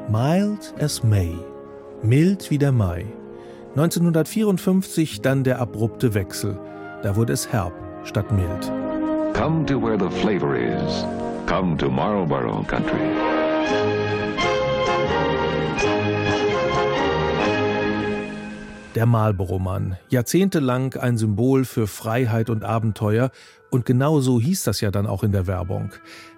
[0.09, 1.35] Mild as May.
[2.03, 3.05] Mild wie der Mai.
[3.75, 6.59] 1954 dann der abrupte Wechsel.
[7.01, 8.82] Da wurde es herb statt mild.
[9.33, 11.05] Come to where the flavor is.
[11.47, 13.01] Come to Marlboro Country.
[18.95, 19.97] Der Marlboro-Mann.
[20.09, 23.31] Jahrzehntelang ein Symbol für Freiheit und Abenteuer.
[23.71, 25.91] Und genau so hieß das ja dann auch in der Werbung.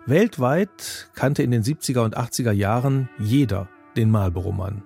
[0.06, 4.84] Weltweit kannte in den 70er und 80er Jahren jeder den Marlboro-Mann.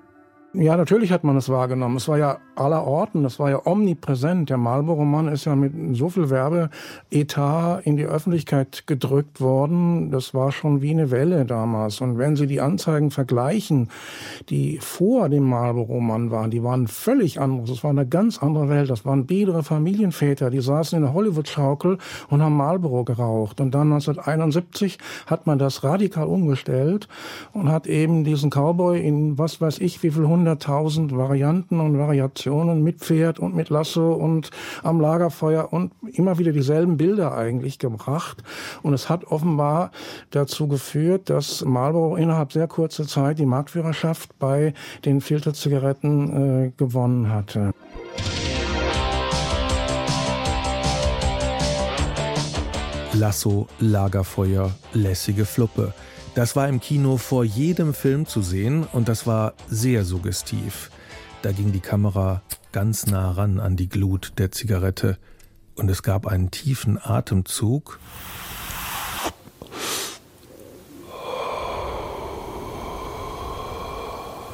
[0.54, 1.98] Ja, natürlich hat man es wahrgenommen.
[1.98, 4.50] Es war ja aller Orten, das war ja omnipräsent.
[4.50, 10.10] Der Marlboro-Mann ist ja mit so viel Werbeetat in die Öffentlichkeit gedrückt worden.
[10.10, 12.02] Das war schon wie eine Welle damals.
[12.02, 13.90] Und wenn Sie die Anzeigen vergleichen,
[14.50, 17.70] die vor dem Marlboro-Mann waren, die waren völlig anders.
[17.70, 18.90] Das war eine ganz andere Welt.
[18.90, 23.62] Das waren biedere Familienväter, die saßen in der Hollywood-Schaukel und haben Marlboro geraucht.
[23.62, 27.08] Und dann 1971 hat man das radikal umgestellt
[27.54, 32.84] und hat eben diesen Cowboy in was weiß ich wie viel 100.000 Varianten und Variationen
[32.84, 34.50] mit Pferd und mit Lasso und
[34.84, 38.44] am Lagerfeuer und immer wieder dieselben Bilder eigentlich gebracht.
[38.82, 39.92] Und es hat offenbar
[40.32, 44.74] dazu geführt, dass Marlboro innerhalb sehr kurzer Zeit die Marktführerschaft bei
[45.06, 47.74] den Filterzigaretten äh, gewonnen hatte.
[53.14, 55.94] Lasso, Lagerfeuer, lässige Fluppe.
[56.36, 60.92] Das war im Kino vor jedem Film zu sehen und das war sehr suggestiv.
[61.42, 65.18] Da ging die Kamera ganz nah ran an die Glut der Zigarette
[65.76, 68.00] und es gab einen tiefen Atemzug.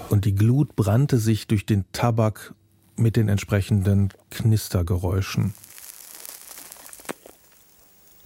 [0.09, 2.53] Und die Glut brannte sich durch den Tabak
[2.95, 5.53] mit den entsprechenden Knistergeräuschen.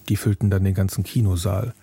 [0.07, 1.73] Die füllten dann den ganzen Kinosaal.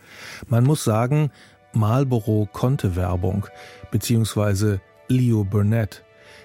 [0.48, 1.31] Man muss sagen,
[1.76, 3.46] Marlboro konnte Werbung,
[3.90, 6.04] beziehungsweise Leo Burnett.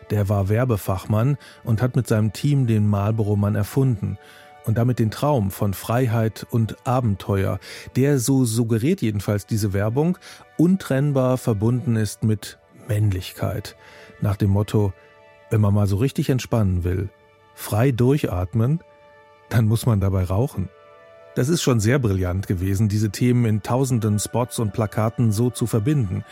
[0.10, 4.18] Der war Werbefachmann und hat mit seinem Team den Marlboro-Mann erfunden
[4.66, 7.60] und damit den Traum von Freiheit und Abenteuer,
[7.96, 10.18] der, so suggeriert jedenfalls diese Werbung,
[10.58, 13.76] untrennbar verbunden ist mit Männlichkeit.
[14.20, 14.94] Nach dem Motto,
[15.50, 17.10] wenn man mal so richtig entspannen will,
[17.56, 18.82] frei durchatmen,
[19.50, 20.70] dann muss man dabei rauchen.
[21.36, 25.66] Das ist schon sehr brillant gewesen, diese Themen in tausenden Spots und Plakaten so zu
[25.66, 26.26] verbinden.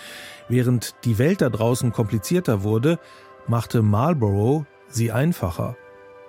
[0.49, 2.99] Während die Welt da draußen komplizierter wurde,
[3.47, 5.77] machte Marlborough sie einfacher.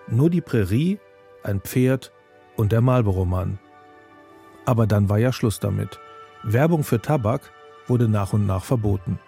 [0.06, 1.00] Nur die Prärie,
[1.42, 2.12] ein Pferd
[2.56, 3.58] und der Marlboro-Mann.
[4.66, 5.98] Aber dann war ja Schluss damit.
[6.44, 7.50] Werbung für Tabak
[7.86, 9.18] wurde nach und nach verboten.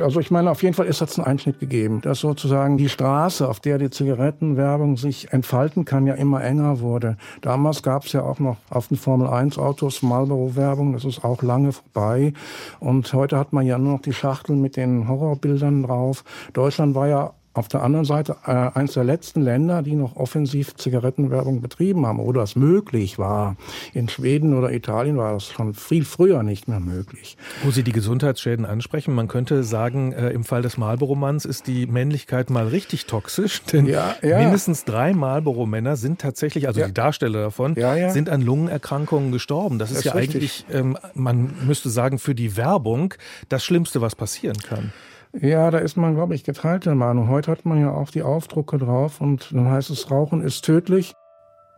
[0.00, 3.48] Also ich meine, auf jeden Fall ist das ein Einschnitt gegeben, dass sozusagen die Straße,
[3.48, 7.16] auf der die Zigarettenwerbung sich entfalten kann, ja immer enger wurde.
[7.40, 12.32] Damals gab es ja auch noch auf den Formel-1-Autos Marlboro-Werbung, das ist auch lange vorbei.
[12.80, 16.24] Und heute hat man ja nur noch die Schachtel mit den Horrorbildern drauf.
[16.52, 20.76] Deutschland war ja auf der anderen Seite äh, eines der letzten Länder, die noch offensiv
[20.76, 23.56] Zigarettenwerbung betrieben haben oder es möglich war.
[23.92, 27.36] In Schweden oder Italien war das schon viel früher nicht mehr möglich.
[27.64, 31.86] Wo Sie die Gesundheitsschäden ansprechen, man könnte sagen, äh, im Fall des Marlboro-Manns ist die
[31.86, 34.38] Männlichkeit mal richtig toxisch, denn ja, ja.
[34.38, 36.86] mindestens drei Marlboro-Männer sind tatsächlich, also ja.
[36.86, 37.74] die Darsteller davon,
[38.10, 39.80] sind an Lungenerkrankungen gestorben.
[39.80, 40.36] Das ist, das ist ja richtig.
[40.36, 43.14] eigentlich, ähm, man müsste sagen, für die Werbung
[43.48, 44.92] das Schlimmste, was passieren kann.
[45.32, 47.28] Ja, da ist man, glaube ich, geteilter Meinung.
[47.28, 51.14] Heute hat man ja auch die Aufdrucke drauf und dann heißt es, Rauchen ist tödlich.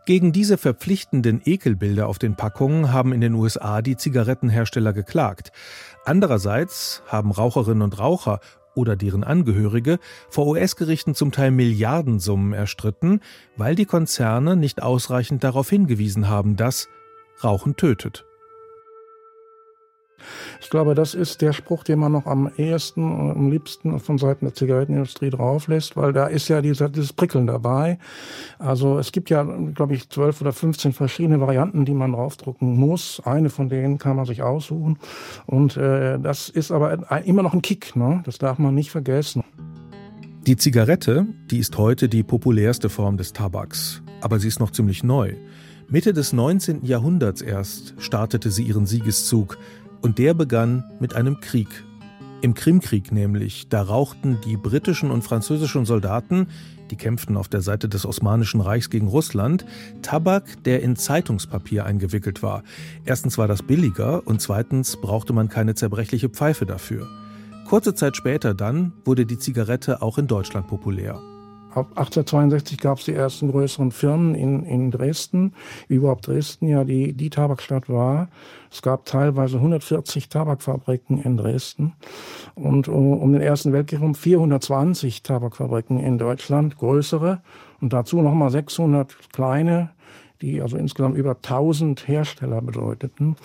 [0.05, 5.51] Gegen diese verpflichtenden Ekelbilder auf den Packungen haben in den USA die Zigarettenhersteller geklagt.
[6.03, 8.39] Andererseits haben Raucherinnen und Raucher
[8.75, 13.21] oder deren Angehörige vor US-Gerichten zum Teil Milliardensummen erstritten,
[13.55, 16.89] weil die Konzerne nicht ausreichend darauf hingewiesen haben, dass
[17.43, 18.25] Rauchen tötet.
[20.61, 24.17] Ich glaube, das ist der Spruch, den man noch am ehesten und am liebsten von
[24.17, 27.97] Seiten der Zigarettenindustrie drauflässt, weil da ist ja dieser, dieses Prickeln dabei.
[28.59, 33.21] Also es gibt ja, glaube ich, zwölf oder 15 verschiedene Varianten, die man draufdrucken muss.
[33.25, 34.97] Eine von denen kann man sich aussuchen.
[35.45, 38.21] Und äh, das ist aber immer noch ein Kick, ne?
[38.25, 39.43] das darf man nicht vergessen.
[40.45, 45.01] Die Zigarette, die ist heute die populärste Form des Tabaks, aber sie ist noch ziemlich
[45.01, 45.35] neu.
[45.87, 46.83] Mitte des 19.
[46.83, 49.57] Jahrhunderts erst startete sie ihren Siegeszug
[50.03, 51.83] und der begann mit einem Krieg.
[52.41, 56.47] Im Krimkrieg nämlich, da rauchten die britischen und französischen Soldaten,
[56.91, 59.65] die kämpften auf der Seite des Osmanischen Reichs gegen Russland,
[60.01, 62.63] Tabak, der in Zeitungspapier eingewickelt war.
[63.05, 67.07] Erstens war das billiger und zweitens brauchte man keine zerbrechliche Pfeife dafür.
[67.65, 71.19] Kurze Zeit später dann wurde die Zigarette auch in Deutschland populär.
[71.75, 75.53] Ab 1862 gab es die ersten größeren Firmen in, in Dresden,
[75.87, 78.29] wie überhaupt Dresden ja die, die Tabakstadt war.
[78.71, 81.93] Es gab teilweise 140 Tabakfabriken in Dresden
[82.53, 87.41] und um, um den Ersten Weltkrieg um 420 Tabakfabriken in Deutschland, größere
[87.81, 89.89] und dazu nochmal 600 kleine
[90.43, 93.37] die also insgesamt über 1000 Hersteller bedeuteten.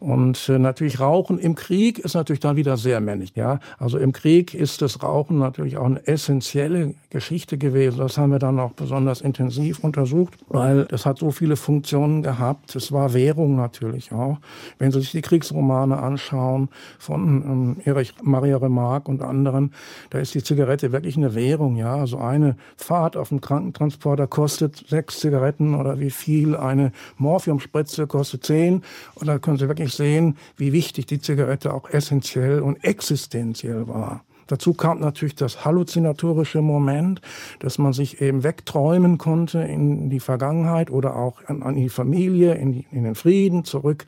[0.00, 3.32] Und äh, natürlich Rauchen im Krieg ist natürlich dann wieder sehr männlich.
[3.36, 3.60] Ja?
[3.78, 7.98] Also im Krieg ist das Rauchen natürlich auch eine essentielle Geschichte gewesen.
[7.98, 12.74] Das haben wir dann auch besonders intensiv untersucht, weil es hat so viele Funktionen gehabt.
[12.74, 14.38] Es war Währung natürlich auch.
[14.78, 19.72] Wenn Sie sich die Kriegsromane anschauen von ähm, Erich Maria Remarque und anderen,
[20.08, 21.76] da ist die Zigarette wirklich eine Währung.
[21.76, 26.56] Ja, also eine Fahrt auf dem Krankentransporter kostet sechs Zigaretten oder wie viel viel.
[26.56, 28.82] Eine Morphiumspritze kostet 10.
[29.14, 34.24] Und da können Sie wirklich sehen, wie wichtig die Zigarette auch essentiell und existenziell war.
[34.46, 37.20] Dazu kam natürlich das halluzinatorische Moment,
[37.58, 42.54] dass man sich eben wegträumen konnte in die Vergangenheit oder auch an, an die Familie,
[42.54, 44.06] in, die, in den Frieden zurück.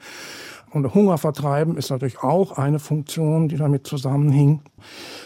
[0.72, 4.62] Und Hunger vertreiben ist natürlich auch eine Funktion, die damit zusammenhing.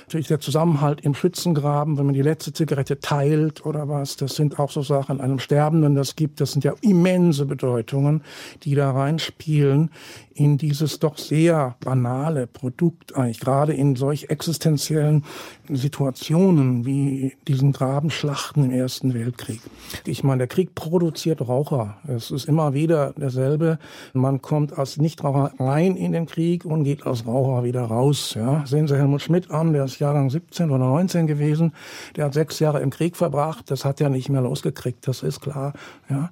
[0.03, 4.59] Natürlich der Zusammenhalt im Schützengraben, wenn man die letzte Zigarette teilt oder was, das sind
[4.59, 8.23] auch so Sachen, einem Sterbenden das gibt, das sind ja immense Bedeutungen,
[8.63, 9.91] die da reinspielen
[10.35, 15.25] in dieses doch sehr banale Produkt eigentlich, gerade in solch existenziellen
[15.69, 19.61] Situationen wie diesen Grabenschlachten im Ersten Weltkrieg.
[20.05, 21.99] Ich meine, der Krieg produziert Raucher.
[22.09, 23.79] Es ist immer wieder derselbe.
[24.13, 24.97] Man kommt als
[25.35, 28.35] Nichtraucher rein in den Krieg und geht als Raucher wieder raus.
[28.35, 28.65] Ja.
[28.67, 31.73] Sehen Sie Helmut Schmidt an, der ist Jahrgang 17 oder 19 gewesen.
[32.17, 33.71] Der hat sechs Jahre im Krieg verbracht.
[33.71, 35.73] Das hat er nicht mehr losgekriegt, das ist klar.
[36.09, 36.31] Ja.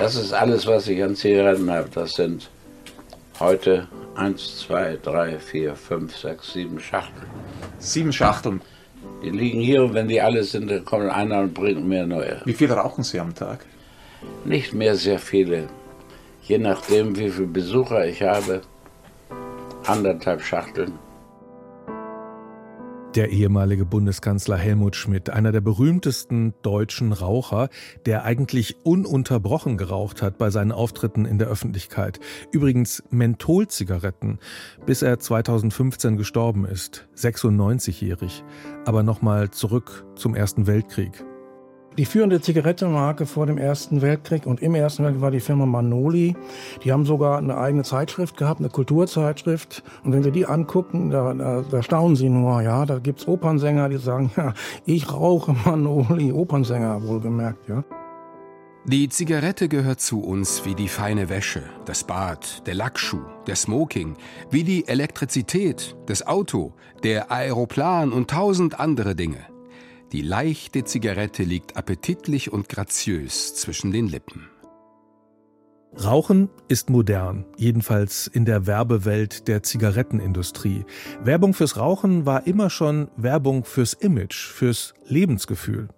[0.00, 1.88] Das ist alles, was ich an Zigaretten habe.
[1.92, 2.50] Das sind
[3.40, 7.26] Heute 1, 2, 3, 4, 5, 6, 7 Schachteln.
[7.78, 8.60] Sieben Schachteln.
[9.22, 12.40] Die liegen hier und wenn die alle sind, dann kommt einer und bringt mir neue.
[12.44, 13.64] Wie viel rauchen Sie am Tag?
[14.44, 15.68] Nicht mehr sehr viele.
[16.48, 18.62] Je nachdem, wie viele Besucher ich habe,
[19.84, 20.94] anderthalb Schachteln.
[23.14, 27.68] Der ehemalige Bundeskanzler Helmut Schmidt, einer der berühmtesten deutschen Raucher,
[28.06, 32.18] der eigentlich ununterbrochen geraucht hat bei seinen Auftritten in der Öffentlichkeit.
[32.50, 34.38] Übrigens Mentholzigaretten,
[34.86, 38.42] bis er 2015 gestorben ist, 96-jährig.
[38.86, 41.27] Aber nochmal zurück zum Ersten Weltkrieg.
[41.98, 46.36] Die führende Zigarettenmarke vor dem Ersten Weltkrieg und im Ersten Weltkrieg war die Firma Manoli.
[46.84, 49.82] Die haben sogar eine eigene Zeitschrift gehabt, eine Kulturzeitschrift.
[50.04, 52.62] Und wenn Sie die angucken, da, da, da staunen Sie nur.
[52.62, 54.54] Ja, da gibt's Opernsänger, die sagen, ja,
[54.86, 56.30] ich rauche Manoli.
[56.30, 57.82] Opernsänger wohlgemerkt, ja.
[58.84, 64.16] Die Zigarette gehört zu uns wie die feine Wäsche, das Bad, der Lackschuh, der Smoking,
[64.52, 69.57] wie die Elektrizität, das Auto, der Aeroplan und tausend andere Dinge.
[70.12, 74.48] Die leichte Zigarette liegt appetitlich und graziös zwischen den Lippen.
[76.02, 80.86] Rauchen ist modern, jedenfalls in der Werbewelt der Zigarettenindustrie.
[81.22, 85.88] Werbung fürs Rauchen war immer schon Werbung fürs Image, fürs Lebensgefühl.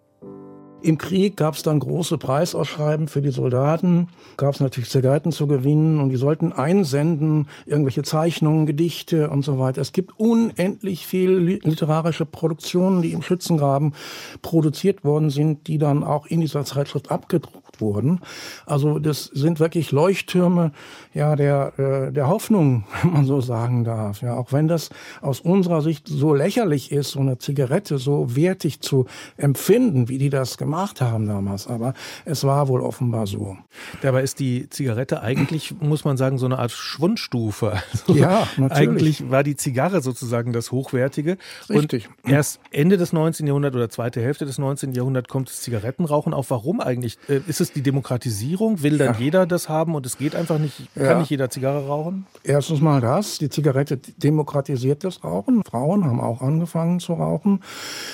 [0.83, 5.47] Im Krieg gab es dann große Preisausschreiben für die Soldaten, gab es natürlich Zigaretten zu
[5.47, 9.83] gewinnen und die sollten einsenden, irgendwelche Zeichnungen, Gedichte und so weiter.
[9.83, 13.95] Es gibt unendlich viel literarische Produktionen, die im Schützengraben
[14.41, 18.21] produziert worden sind, die dann auch in dieser Zeitschrift abgedruckt wurden.
[18.67, 20.73] Also das sind wirklich Leuchttürme
[21.15, 24.23] ja der äh, der Hoffnung, wenn man so sagen darf.
[24.23, 24.91] Ja, auch wenn das
[25.21, 30.31] aus unserer Sicht so lächerlich ist, so eine Zigarette so wertig zu empfinden, wie die
[30.31, 33.57] das gemacht haben damals, aber es war wohl offenbar so.
[34.03, 37.73] Dabei ist die Zigarette eigentlich, muss man sagen, so eine Art Schwundstufe.
[38.01, 38.89] Also ja, natürlich.
[38.89, 41.37] Eigentlich war die Zigarre sozusagen das Hochwertige.
[41.69, 42.09] Richtig.
[42.25, 43.47] Und erst Ende des 19.
[43.47, 44.93] Jahrhunderts oder zweite Hälfte des 19.
[44.93, 46.51] Jahrhunderts kommt das Zigarettenrauchen auf.
[46.51, 47.19] Warum eigentlich?
[47.29, 48.83] Äh, ist ist die Demokratisierung?
[48.83, 49.21] Will dann ja.
[49.21, 51.19] jeder das haben und es geht einfach nicht, kann ja.
[51.19, 52.27] nicht jeder Zigarre rauchen?
[52.43, 55.63] Erstens mal das, die Zigarette demokratisiert das Rauchen.
[55.65, 57.61] Frauen haben auch angefangen zu rauchen.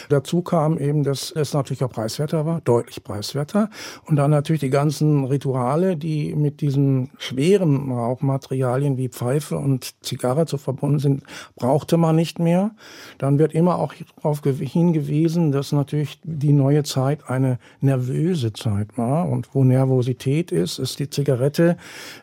[0.09, 3.71] Dazu kam eben, dass es natürlich auch preiswerter war, deutlich preiswerter.
[4.05, 10.47] Und dann natürlich die ganzen Rituale, die mit diesen schweren Rauchmaterialien wie Pfeife und Zigarre
[10.47, 11.23] zu verbunden sind,
[11.57, 12.73] brauchte man nicht mehr.
[13.19, 19.29] Dann wird immer auch darauf hingewiesen, dass natürlich die neue Zeit eine nervöse Zeit war.
[19.29, 21.77] Und wo Nervosität ist, ist die Zigarette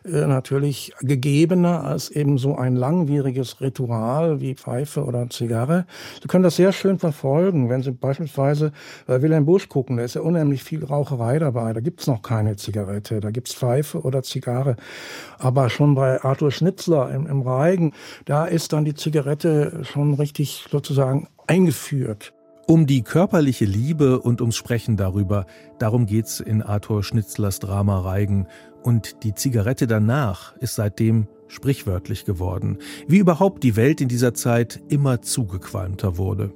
[0.04, 5.86] äh, natürlich gegebener als eben so ein langwieriges Ritual wie Pfeife oder Zigarre.
[6.22, 8.72] Sie können das sehr schön verfolgen, wenn Sie beispielsweise
[9.06, 11.72] bei Wilhelm Busch gucken, da ist ja unheimlich viel Raucherei dabei.
[11.72, 14.76] Da gibt's noch keine Zigarette, da gibt's Pfeife oder Zigarre.
[15.38, 17.92] Aber schon bei Arthur Schnitzler im, im Reigen,
[18.24, 22.32] da ist dann die Zigarette schon richtig sozusagen eingeführt.
[22.66, 25.44] Um die körperliche Liebe und ums Sprechen darüber,
[25.78, 28.46] darum geht's in Arthur Schnitzlers Drama Reigen.
[28.82, 34.82] Und die Zigarette danach ist seitdem sprichwörtlich geworden, wie überhaupt die Welt in dieser Zeit
[34.88, 36.54] immer zugequalmter wurde.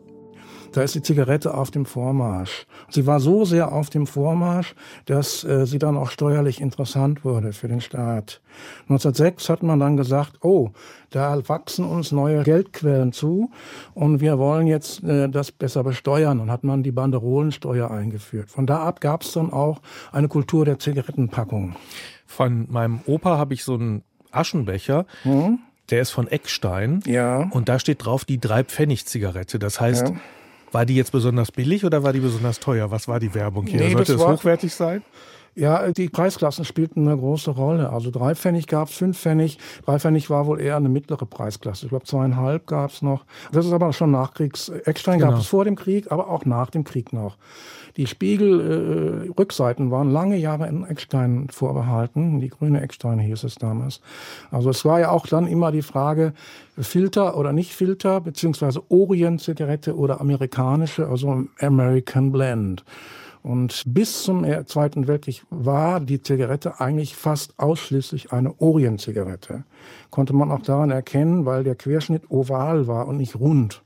[0.72, 2.66] Da ist die Zigarette auf dem Vormarsch.
[2.90, 4.74] Sie war so sehr auf dem Vormarsch,
[5.06, 8.40] dass äh, sie dann auch steuerlich interessant wurde für den Staat.
[8.82, 10.70] 1906 hat man dann gesagt, oh,
[11.10, 13.50] da wachsen uns neue Geldquellen zu
[13.94, 18.50] und wir wollen jetzt äh, das besser besteuern und hat man die Banderolensteuer eingeführt.
[18.50, 19.80] Von da ab gab es dann auch
[20.12, 21.76] eine Kultur der Zigarettenpackung.
[22.26, 25.06] Von meinem Opa habe ich so einen Aschenbecher.
[25.24, 25.60] Mhm.
[25.90, 27.00] Der ist von Eckstein.
[27.06, 27.48] Ja.
[27.50, 29.58] Und da steht drauf die drei Pfennig Zigarette.
[29.58, 30.16] Das heißt, ja.
[30.72, 32.90] War die jetzt besonders billig oder war die besonders teuer?
[32.90, 33.80] Was war die Werbung hier?
[33.80, 35.02] Nee, Sollte es hochwertig sein?
[35.58, 37.90] Ja, die Preisklassen spielten eine große Rolle.
[37.90, 39.58] Also drei Pfennig gab es, fünf Pfennig.
[39.84, 41.86] Drei Pfennig war wohl eher eine mittlere Preisklasse.
[41.86, 43.24] Ich glaube, zweieinhalb gab es noch.
[43.50, 44.68] Das ist aber schon Nachkriegs.
[44.68, 45.32] Eckstein genau.
[45.32, 47.36] gab es vor dem Krieg, aber auch nach dem Krieg noch.
[47.96, 52.38] Die Spiegelrückseiten äh, waren lange Jahre in Eckstein vorbehalten.
[52.38, 54.00] Die grüne Eckstein hieß es damals.
[54.52, 56.34] Also es war ja auch dann immer die Frage,
[56.78, 62.84] Filter oder nicht Filter, beziehungsweise Orient-Zigarette oder amerikanische, also American Blend.
[63.42, 69.64] Und bis zum Zweiten Weltkrieg war die Zigarette eigentlich fast ausschließlich eine Orient-Zigarette.
[70.10, 73.82] Konnte man auch daran erkennen, weil der Querschnitt oval war und nicht rund.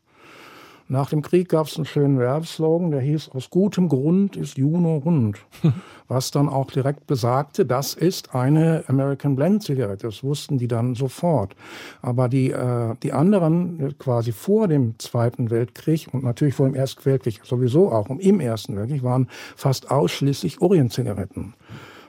[0.93, 4.99] Nach dem Krieg gab es einen schönen Werbeslogan, der hieß, aus gutem Grund ist Juno
[4.99, 5.39] rund.
[6.07, 10.09] Was dann auch direkt besagte, das ist eine American Blend Zigarette.
[10.09, 11.57] Das wussten die dann sofort.
[12.03, 17.07] Aber die, äh, die anderen quasi vor dem Zweiten Weltkrieg und natürlich vor dem Ersten
[17.07, 21.55] Weltkrieg sowieso auch und im Ersten Weltkrieg waren fast ausschließlich Orient-Zigaretten.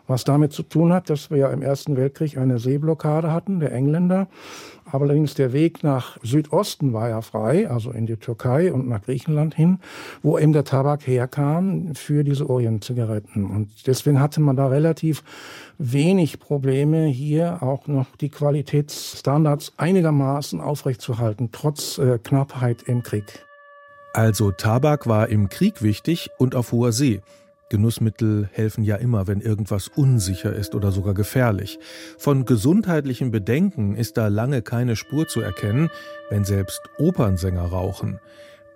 [0.08, 3.72] Was damit zu tun hat, dass wir ja im Ersten Weltkrieg eine Seeblockade hatten, der
[3.72, 4.28] Engländer.
[4.92, 9.02] Aber allerdings der Weg nach Südosten war ja frei, also in die Türkei und nach
[9.02, 9.80] Griechenland hin,
[10.22, 13.46] wo eben der Tabak herkam für diese Orient-Zigaretten.
[13.46, 15.24] Und deswegen hatte man da relativ
[15.78, 23.46] wenig Probleme, hier auch noch die Qualitätsstandards einigermaßen aufrechtzuerhalten, trotz äh, Knappheit im Krieg.
[24.14, 27.22] Also Tabak war im Krieg wichtig und auf hoher See.
[27.74, 31.80] Genussmittel helfen ja immer, wenn irgendwas unsicher ist oder sogar gefährlich.
[32.20, 35.90] Von gesundheitlichen Bedenken ist da lange keine Spur zu erkennen,
[36.30, 38.20] wenn selbst Opernsänger rauchen.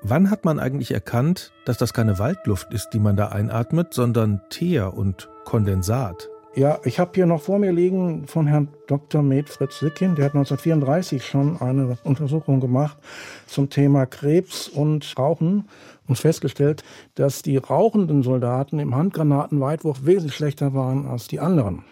[0.02, 4.42] Wann hat man eigentlich erkannt, dass das keine Waldluft ist, die man da einatmet, sondern
[4.50, 6.28] Teer und Kondensat?
[6.56, 9.22] Ja, ich habe hier noch vor mir liegen von Herrn Dr.
[9.22, 10.16] Med Fritz Sickin.
[10.16, 12.98] Der hat 1934 schon eine Untersuchung gemacht
[13.46, 15.70] zum Thema Krebs und Rauchen
[16.08, 16.84] und festgestellt,
[17.16, 21.84] dass die rauchenden Soldaten im Handgranatenweitwurf wesentlich schlechter waren als die anderen.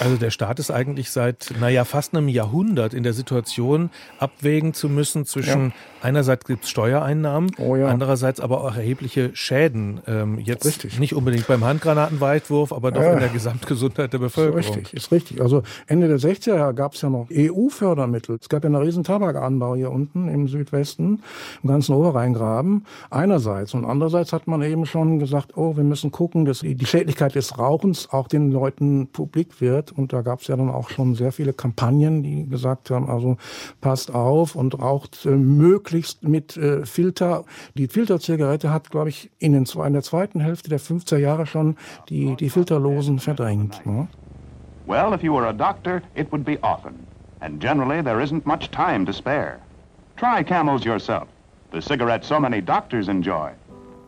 [0.00, 4.88] Also der Staat ist eigentlich seit, naja, fast einem Jahrhundert in der Situation, abwägen zu
[4.88, 5.72] müssen zwischen, ja.
[6.02, 7.86] einerseits gibt es Steuereinnahmen, oh ja.
[7.86, 10.00] andererseits aber auch erhebliche Schäden.
[10.08, 10.98] Ähm, jetzt richtig.
[10.98, 13.12] nicht unbedingt beim Handgranatenweitwurf, aber doch ja.
[13.12, 14.58] in der Gesamtgesundheit der Bevölkerung.
[14.58, 15.40] Ist richtig, ist richtig.
[15.40, 18.38] Also Ende der 60er Jahre gab es ja noch EU-Fördermittel.
[18.40, 21.22] Es gab ja einen riesen Tabakanbau hier unten im Südwesten,
[21.62, 22.84] im ganzen Oberrheingraben.
[23.10, 23.74] Einerseits.
[23.74, 27.58] Und andererseits hat man eben schon gesagt, oh, wir müssen gucken, dass die Schädlichkeit des
[27.58, 29.96] Rauchens auch den Leuten publik wird wird.
[29.96, 33.36] Und da gab es ja dann auch schon sehr viele Kampagnen, die gesagt haben, also
[33.80, 37.44] passt auf und raucht äh, möglichst mit äh, Filter.
[37.74, 41.76] Die Filterzigarette hat, glaube ich, in, den, in der zweiten Hälfte der 50er Jahre schon
[42.08, 43.84] die, die Filterlosen verdrängt.
[43.84, 44.08] Ne?
[44.86, 47.06] Well, if you were a doctor, it would be often.
[47.40, 49.58] And generally there isn't much time to spare.
[50.16, 51.26] Try Camels yourself,
[51.72, 53.50] the cigarette so many doctors enjoy.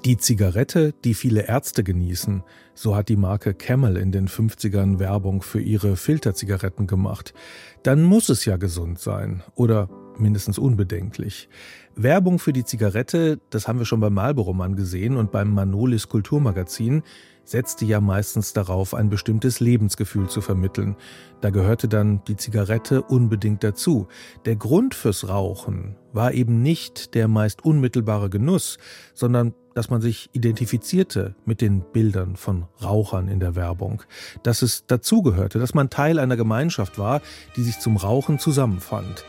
[0.07, 2.45] Die Zigarette, die viele Ärzte genießen,
[2.75, 7.35] so hat die Marke Camel in den 50ern Werbung für ihre Filterzigaretten gemacht.
[7.83, 11.49] Dann muss es ja gesund sein oder mindestens unbedenklich.
[11.97, 16.09] Werbung für die Zigarette, das haben wir schon beim Marlboro Mann gesehen und beim Manolis
[16.09, 17.03] Kulturmagazin.
[17.43, 20.95] setzte ja meistens darauf, ein bestimmtes Lebensgefühl zu vermitteln.
[21.41, 24.07] Da gehörte dann die Zigarette unbedingt dazu.
[24.45, 28.79] Der Grund fürs Rauchen war eben nicht der meist unmittelbare Genuss,
[29.13, 34.03] sondern dass man sich identifizierte mit den Bildern von Rauchern in der Werbung,
[34.43, 37.21] dass es dazugehörte, dass man Teil einer Gemeinschaft war,
[37.57, 39.27] die sich zum Rauchen zusammenfand.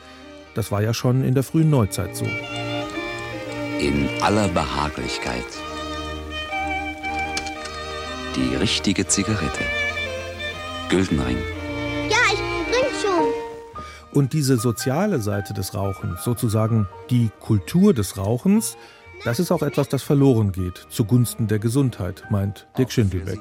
[0.56, 2.24] Das war ja schon in der frühen Neuzeit so.
[2.24, 5.43] In aller Behaglichkeit.
[8.38, 9.64] Die richtige Zigarette.
[10.88, 11.39] Güldenring.
[12.10, 12.39] Ja, ich
[12.72, 13.74] bring schon.
[14.14, 18.78] Und diese soziale Seite des Rauchens, sozusagen die Kultur des Rauchens,
[19.24, 23.39] das ist auch etwas, das verloren geht zugunsten der Gesundheit, meint Dirk Schindelbeck.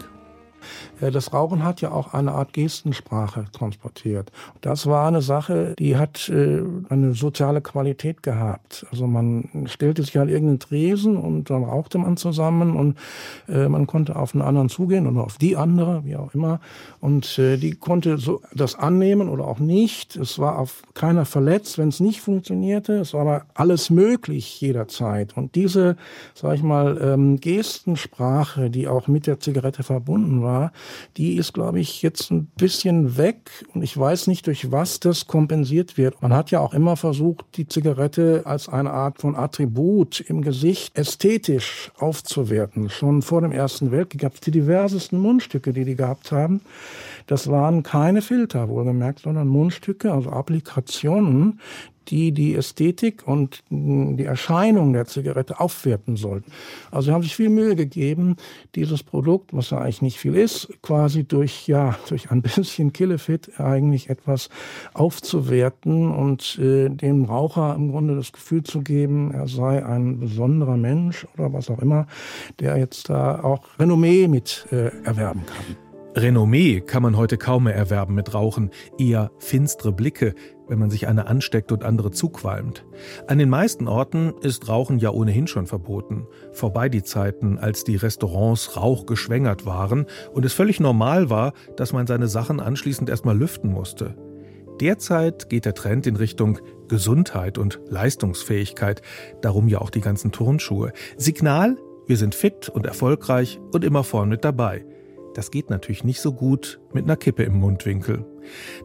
[1.01, 4.30] Äh, das Rauchen hat ja auch eine Art Gestensprache transportiert.
[4.61, 8.86] Das war eine Sache, die hat äh, eine soziale Qualität gehabt.
[8.90, 12.97] Also man stellte sich an irgendeinen Tresen und dann rauchte man zusammen und
[13.49, 16.61] äh, man konnte auf einen anderen zugehen oder auf die andere, wie auch immer.
[17.01, 20.16] Und die konnte so das annehmen oder auch nicht.
[20.16, 22.94] Es war auf keiner verletzt, wenn es nicht funktionierte.
[22.94, 25.36] Es war aber alles möglich jederzeit.
[25.36, 25.97] Und diese,
[26.34, 30.72] sag ich mal, ähm, Gestensprache, die auch mit der Zigarette verbunden war,
[31.16, 35.26] die ist, glaube ich, jetzt ein bisschen weg und ich weiß nicht, durch was das
[35.26, 36.20] kompensiert wird.
[36.22, 40.97] Man hat ja auch immer versucht, die Zigarette als eine Art von Attribut im Gesicht
[40.97, 42.91] ästhetisch aufzuwerten.
[42.91, 46.61] Schon vor dem Ersten Weltkrieg gab es die diversesten Mundstücke, die die gehabt haben.
[47.26, 51.60] Das waren keine Filter, wohlgemerkt, sondern Mundstücke, also Applikationen,
[52.08, 56.52] die die Ästhetik und die Erscheinung der Zigarette aufwerten sollten.
[56.90, 58.36] Also sie haben sich viel Mühe gegeben,
[58.74, 63.58] dieses Produkt, was ja eigentlich nicht viel ist, quasi durch, ja, durch ein bisschen Killefit
[63.60, 64.48] eigentlich etwas
[64.94, 70.76] aufzuwerten und äh, dem Raucher im Grunde das Gefühl zu geben, er sei ein besonderer
[70.76, 72.06] Mensch oder was auch immer,
[72.60, 75.86] der jetzt da auch Renommee mit äh, erwerben kann.
[76.16, 80.34] Renommee kann man heute kaum mehr erwerben mit Rauchen, eher finstere Blicke,
[80.66, 82.86] wenn man sich eine ansteckt und andere zuqualmt.
[83.26, 86.26] An den meisten Orten ist Rauchen ja ohnehin schon verboten.
[86.52, 92.06] Vorbei die Zeiten, als die Restaurants rauchgeschwängert waren und es völlig normal war, dass man
[92.06, 94.16] seine Sachen anschließend erstmal lüften musste.
[94.80, 99.02] Derzeit geht der Trend in Richtung Gesundheit und Leistungsfähigkeit,
[99.42, 100.92] darum ja auch die ganzen Turnschuhe.
[101.18, 104.86] Signal, wir sind fit und erfolgreich und immer vorn mit dabei.
[105.37, 108.24] Das geht natürlich nicht so gut mit einer Kippe im Mundwinkel.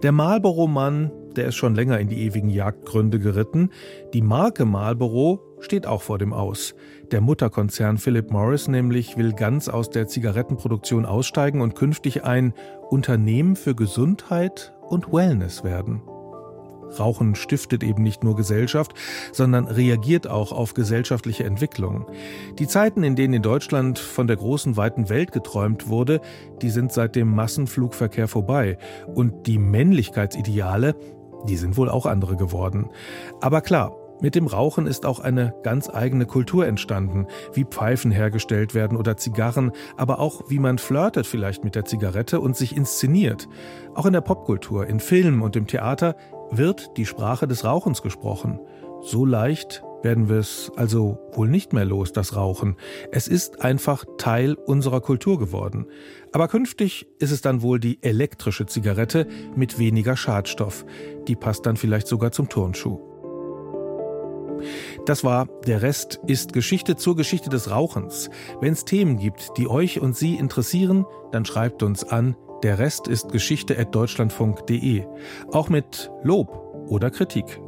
[0.04, 3.70] Der Marlboro-Mann, der ist schon länger in die ewigen Jagdgründe geritten.
[4.14, 6.76] Die Marke Marlboro steht auch vor dem Aus.
[7.10, 12.54] Der Mutterkonzern Philip Morris nämlich will ganz aus der Zigarettenproduktion aussteigen und künftig ein
[12.89, 16.02] Unternehmen für Gesundheit und Wellness werden.
[16.99, 18.93] Rauchen stiftet eben nicht nur Gesellschaft,
[19.31, 22.05] sondern reagiert auch auf gesellschaftliche Entwicklungen.
[22.59, 26.21] Die Zeiten, in denen in Deutschland von der großen weiten Welt geträumt wurde,
[26.61, 28.77] die sind seit dem Massenflugverkehr vorbei.
[29.07, 30.95] Und die Männlichkeitsideale,
[31.47, 32.89] die sind wohl auch andere geworden.
[33.39, 38.75] Aber klar, mit dem Rauchen ist auch eine ganz eigene Kultur entstanden, wie Pfeifen hergestellt
[38.75, 43.49] werden oder Zigarren, aber auch wie man flirtet vielleicht mit der Zigarette und sich inszeniert.
[43.95, 46.15] Auch in der Popkultur, in Filmen und im Theater
[46.52, 48.60] wird die Sprache des Rauchens gesprochen.
[49.02, 52.76] So leicht werden wir es also wohl nicht mehr los, das Rauchen.
[53.12, 55.88] Es ist einfach Teil unserer Kultur geworden.
[56.32, 60.86] Aber künftig ist es dann wohl die elektrische Zigarette mit weniger Schadstoff.
[61.28, 62.99] Die passt dann vielleicht sogar zum Turnschuh.
[65.06, 68.30] Das war Der Rest ist Geschichte zur Geschichte des Rauchens.
[68.60, 73.07] Wenn es Themen gibt, die euch und Sie interessieren, dann schreibt uns an der Rest
[73.07, 75.05] ist Geschichte.deutschlandfunk.de.
[75.51, 77.59] Auch mit Lob oder Kritik.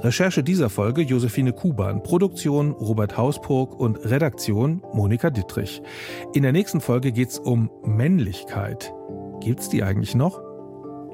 [0.00, 5.82] Recherche dieser Folge Josephine Kuban, Produktion Robert Hausburg und Redaktion Monika Dittrich.
[6.32, 8.92] In der nächsten Folge geht es um Männlichkeit.
[9.40, 10.40] Gibt's die eigentlich noch?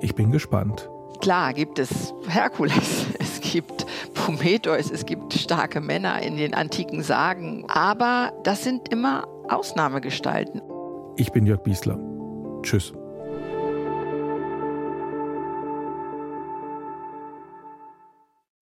[0.00, 0.90] Ich bin gespannt.
[1.20, 7.64] Klar gibt es Herkules, es gibt Prometheus, es gibt starke Männer in den antiken Sagen,
[7.68, 10.60] aber das sind immer Ausnahmegestalten.
[11.16, 11.98] Ich bin Jörg Biesler.
[12.62, 12.92] Tschüss.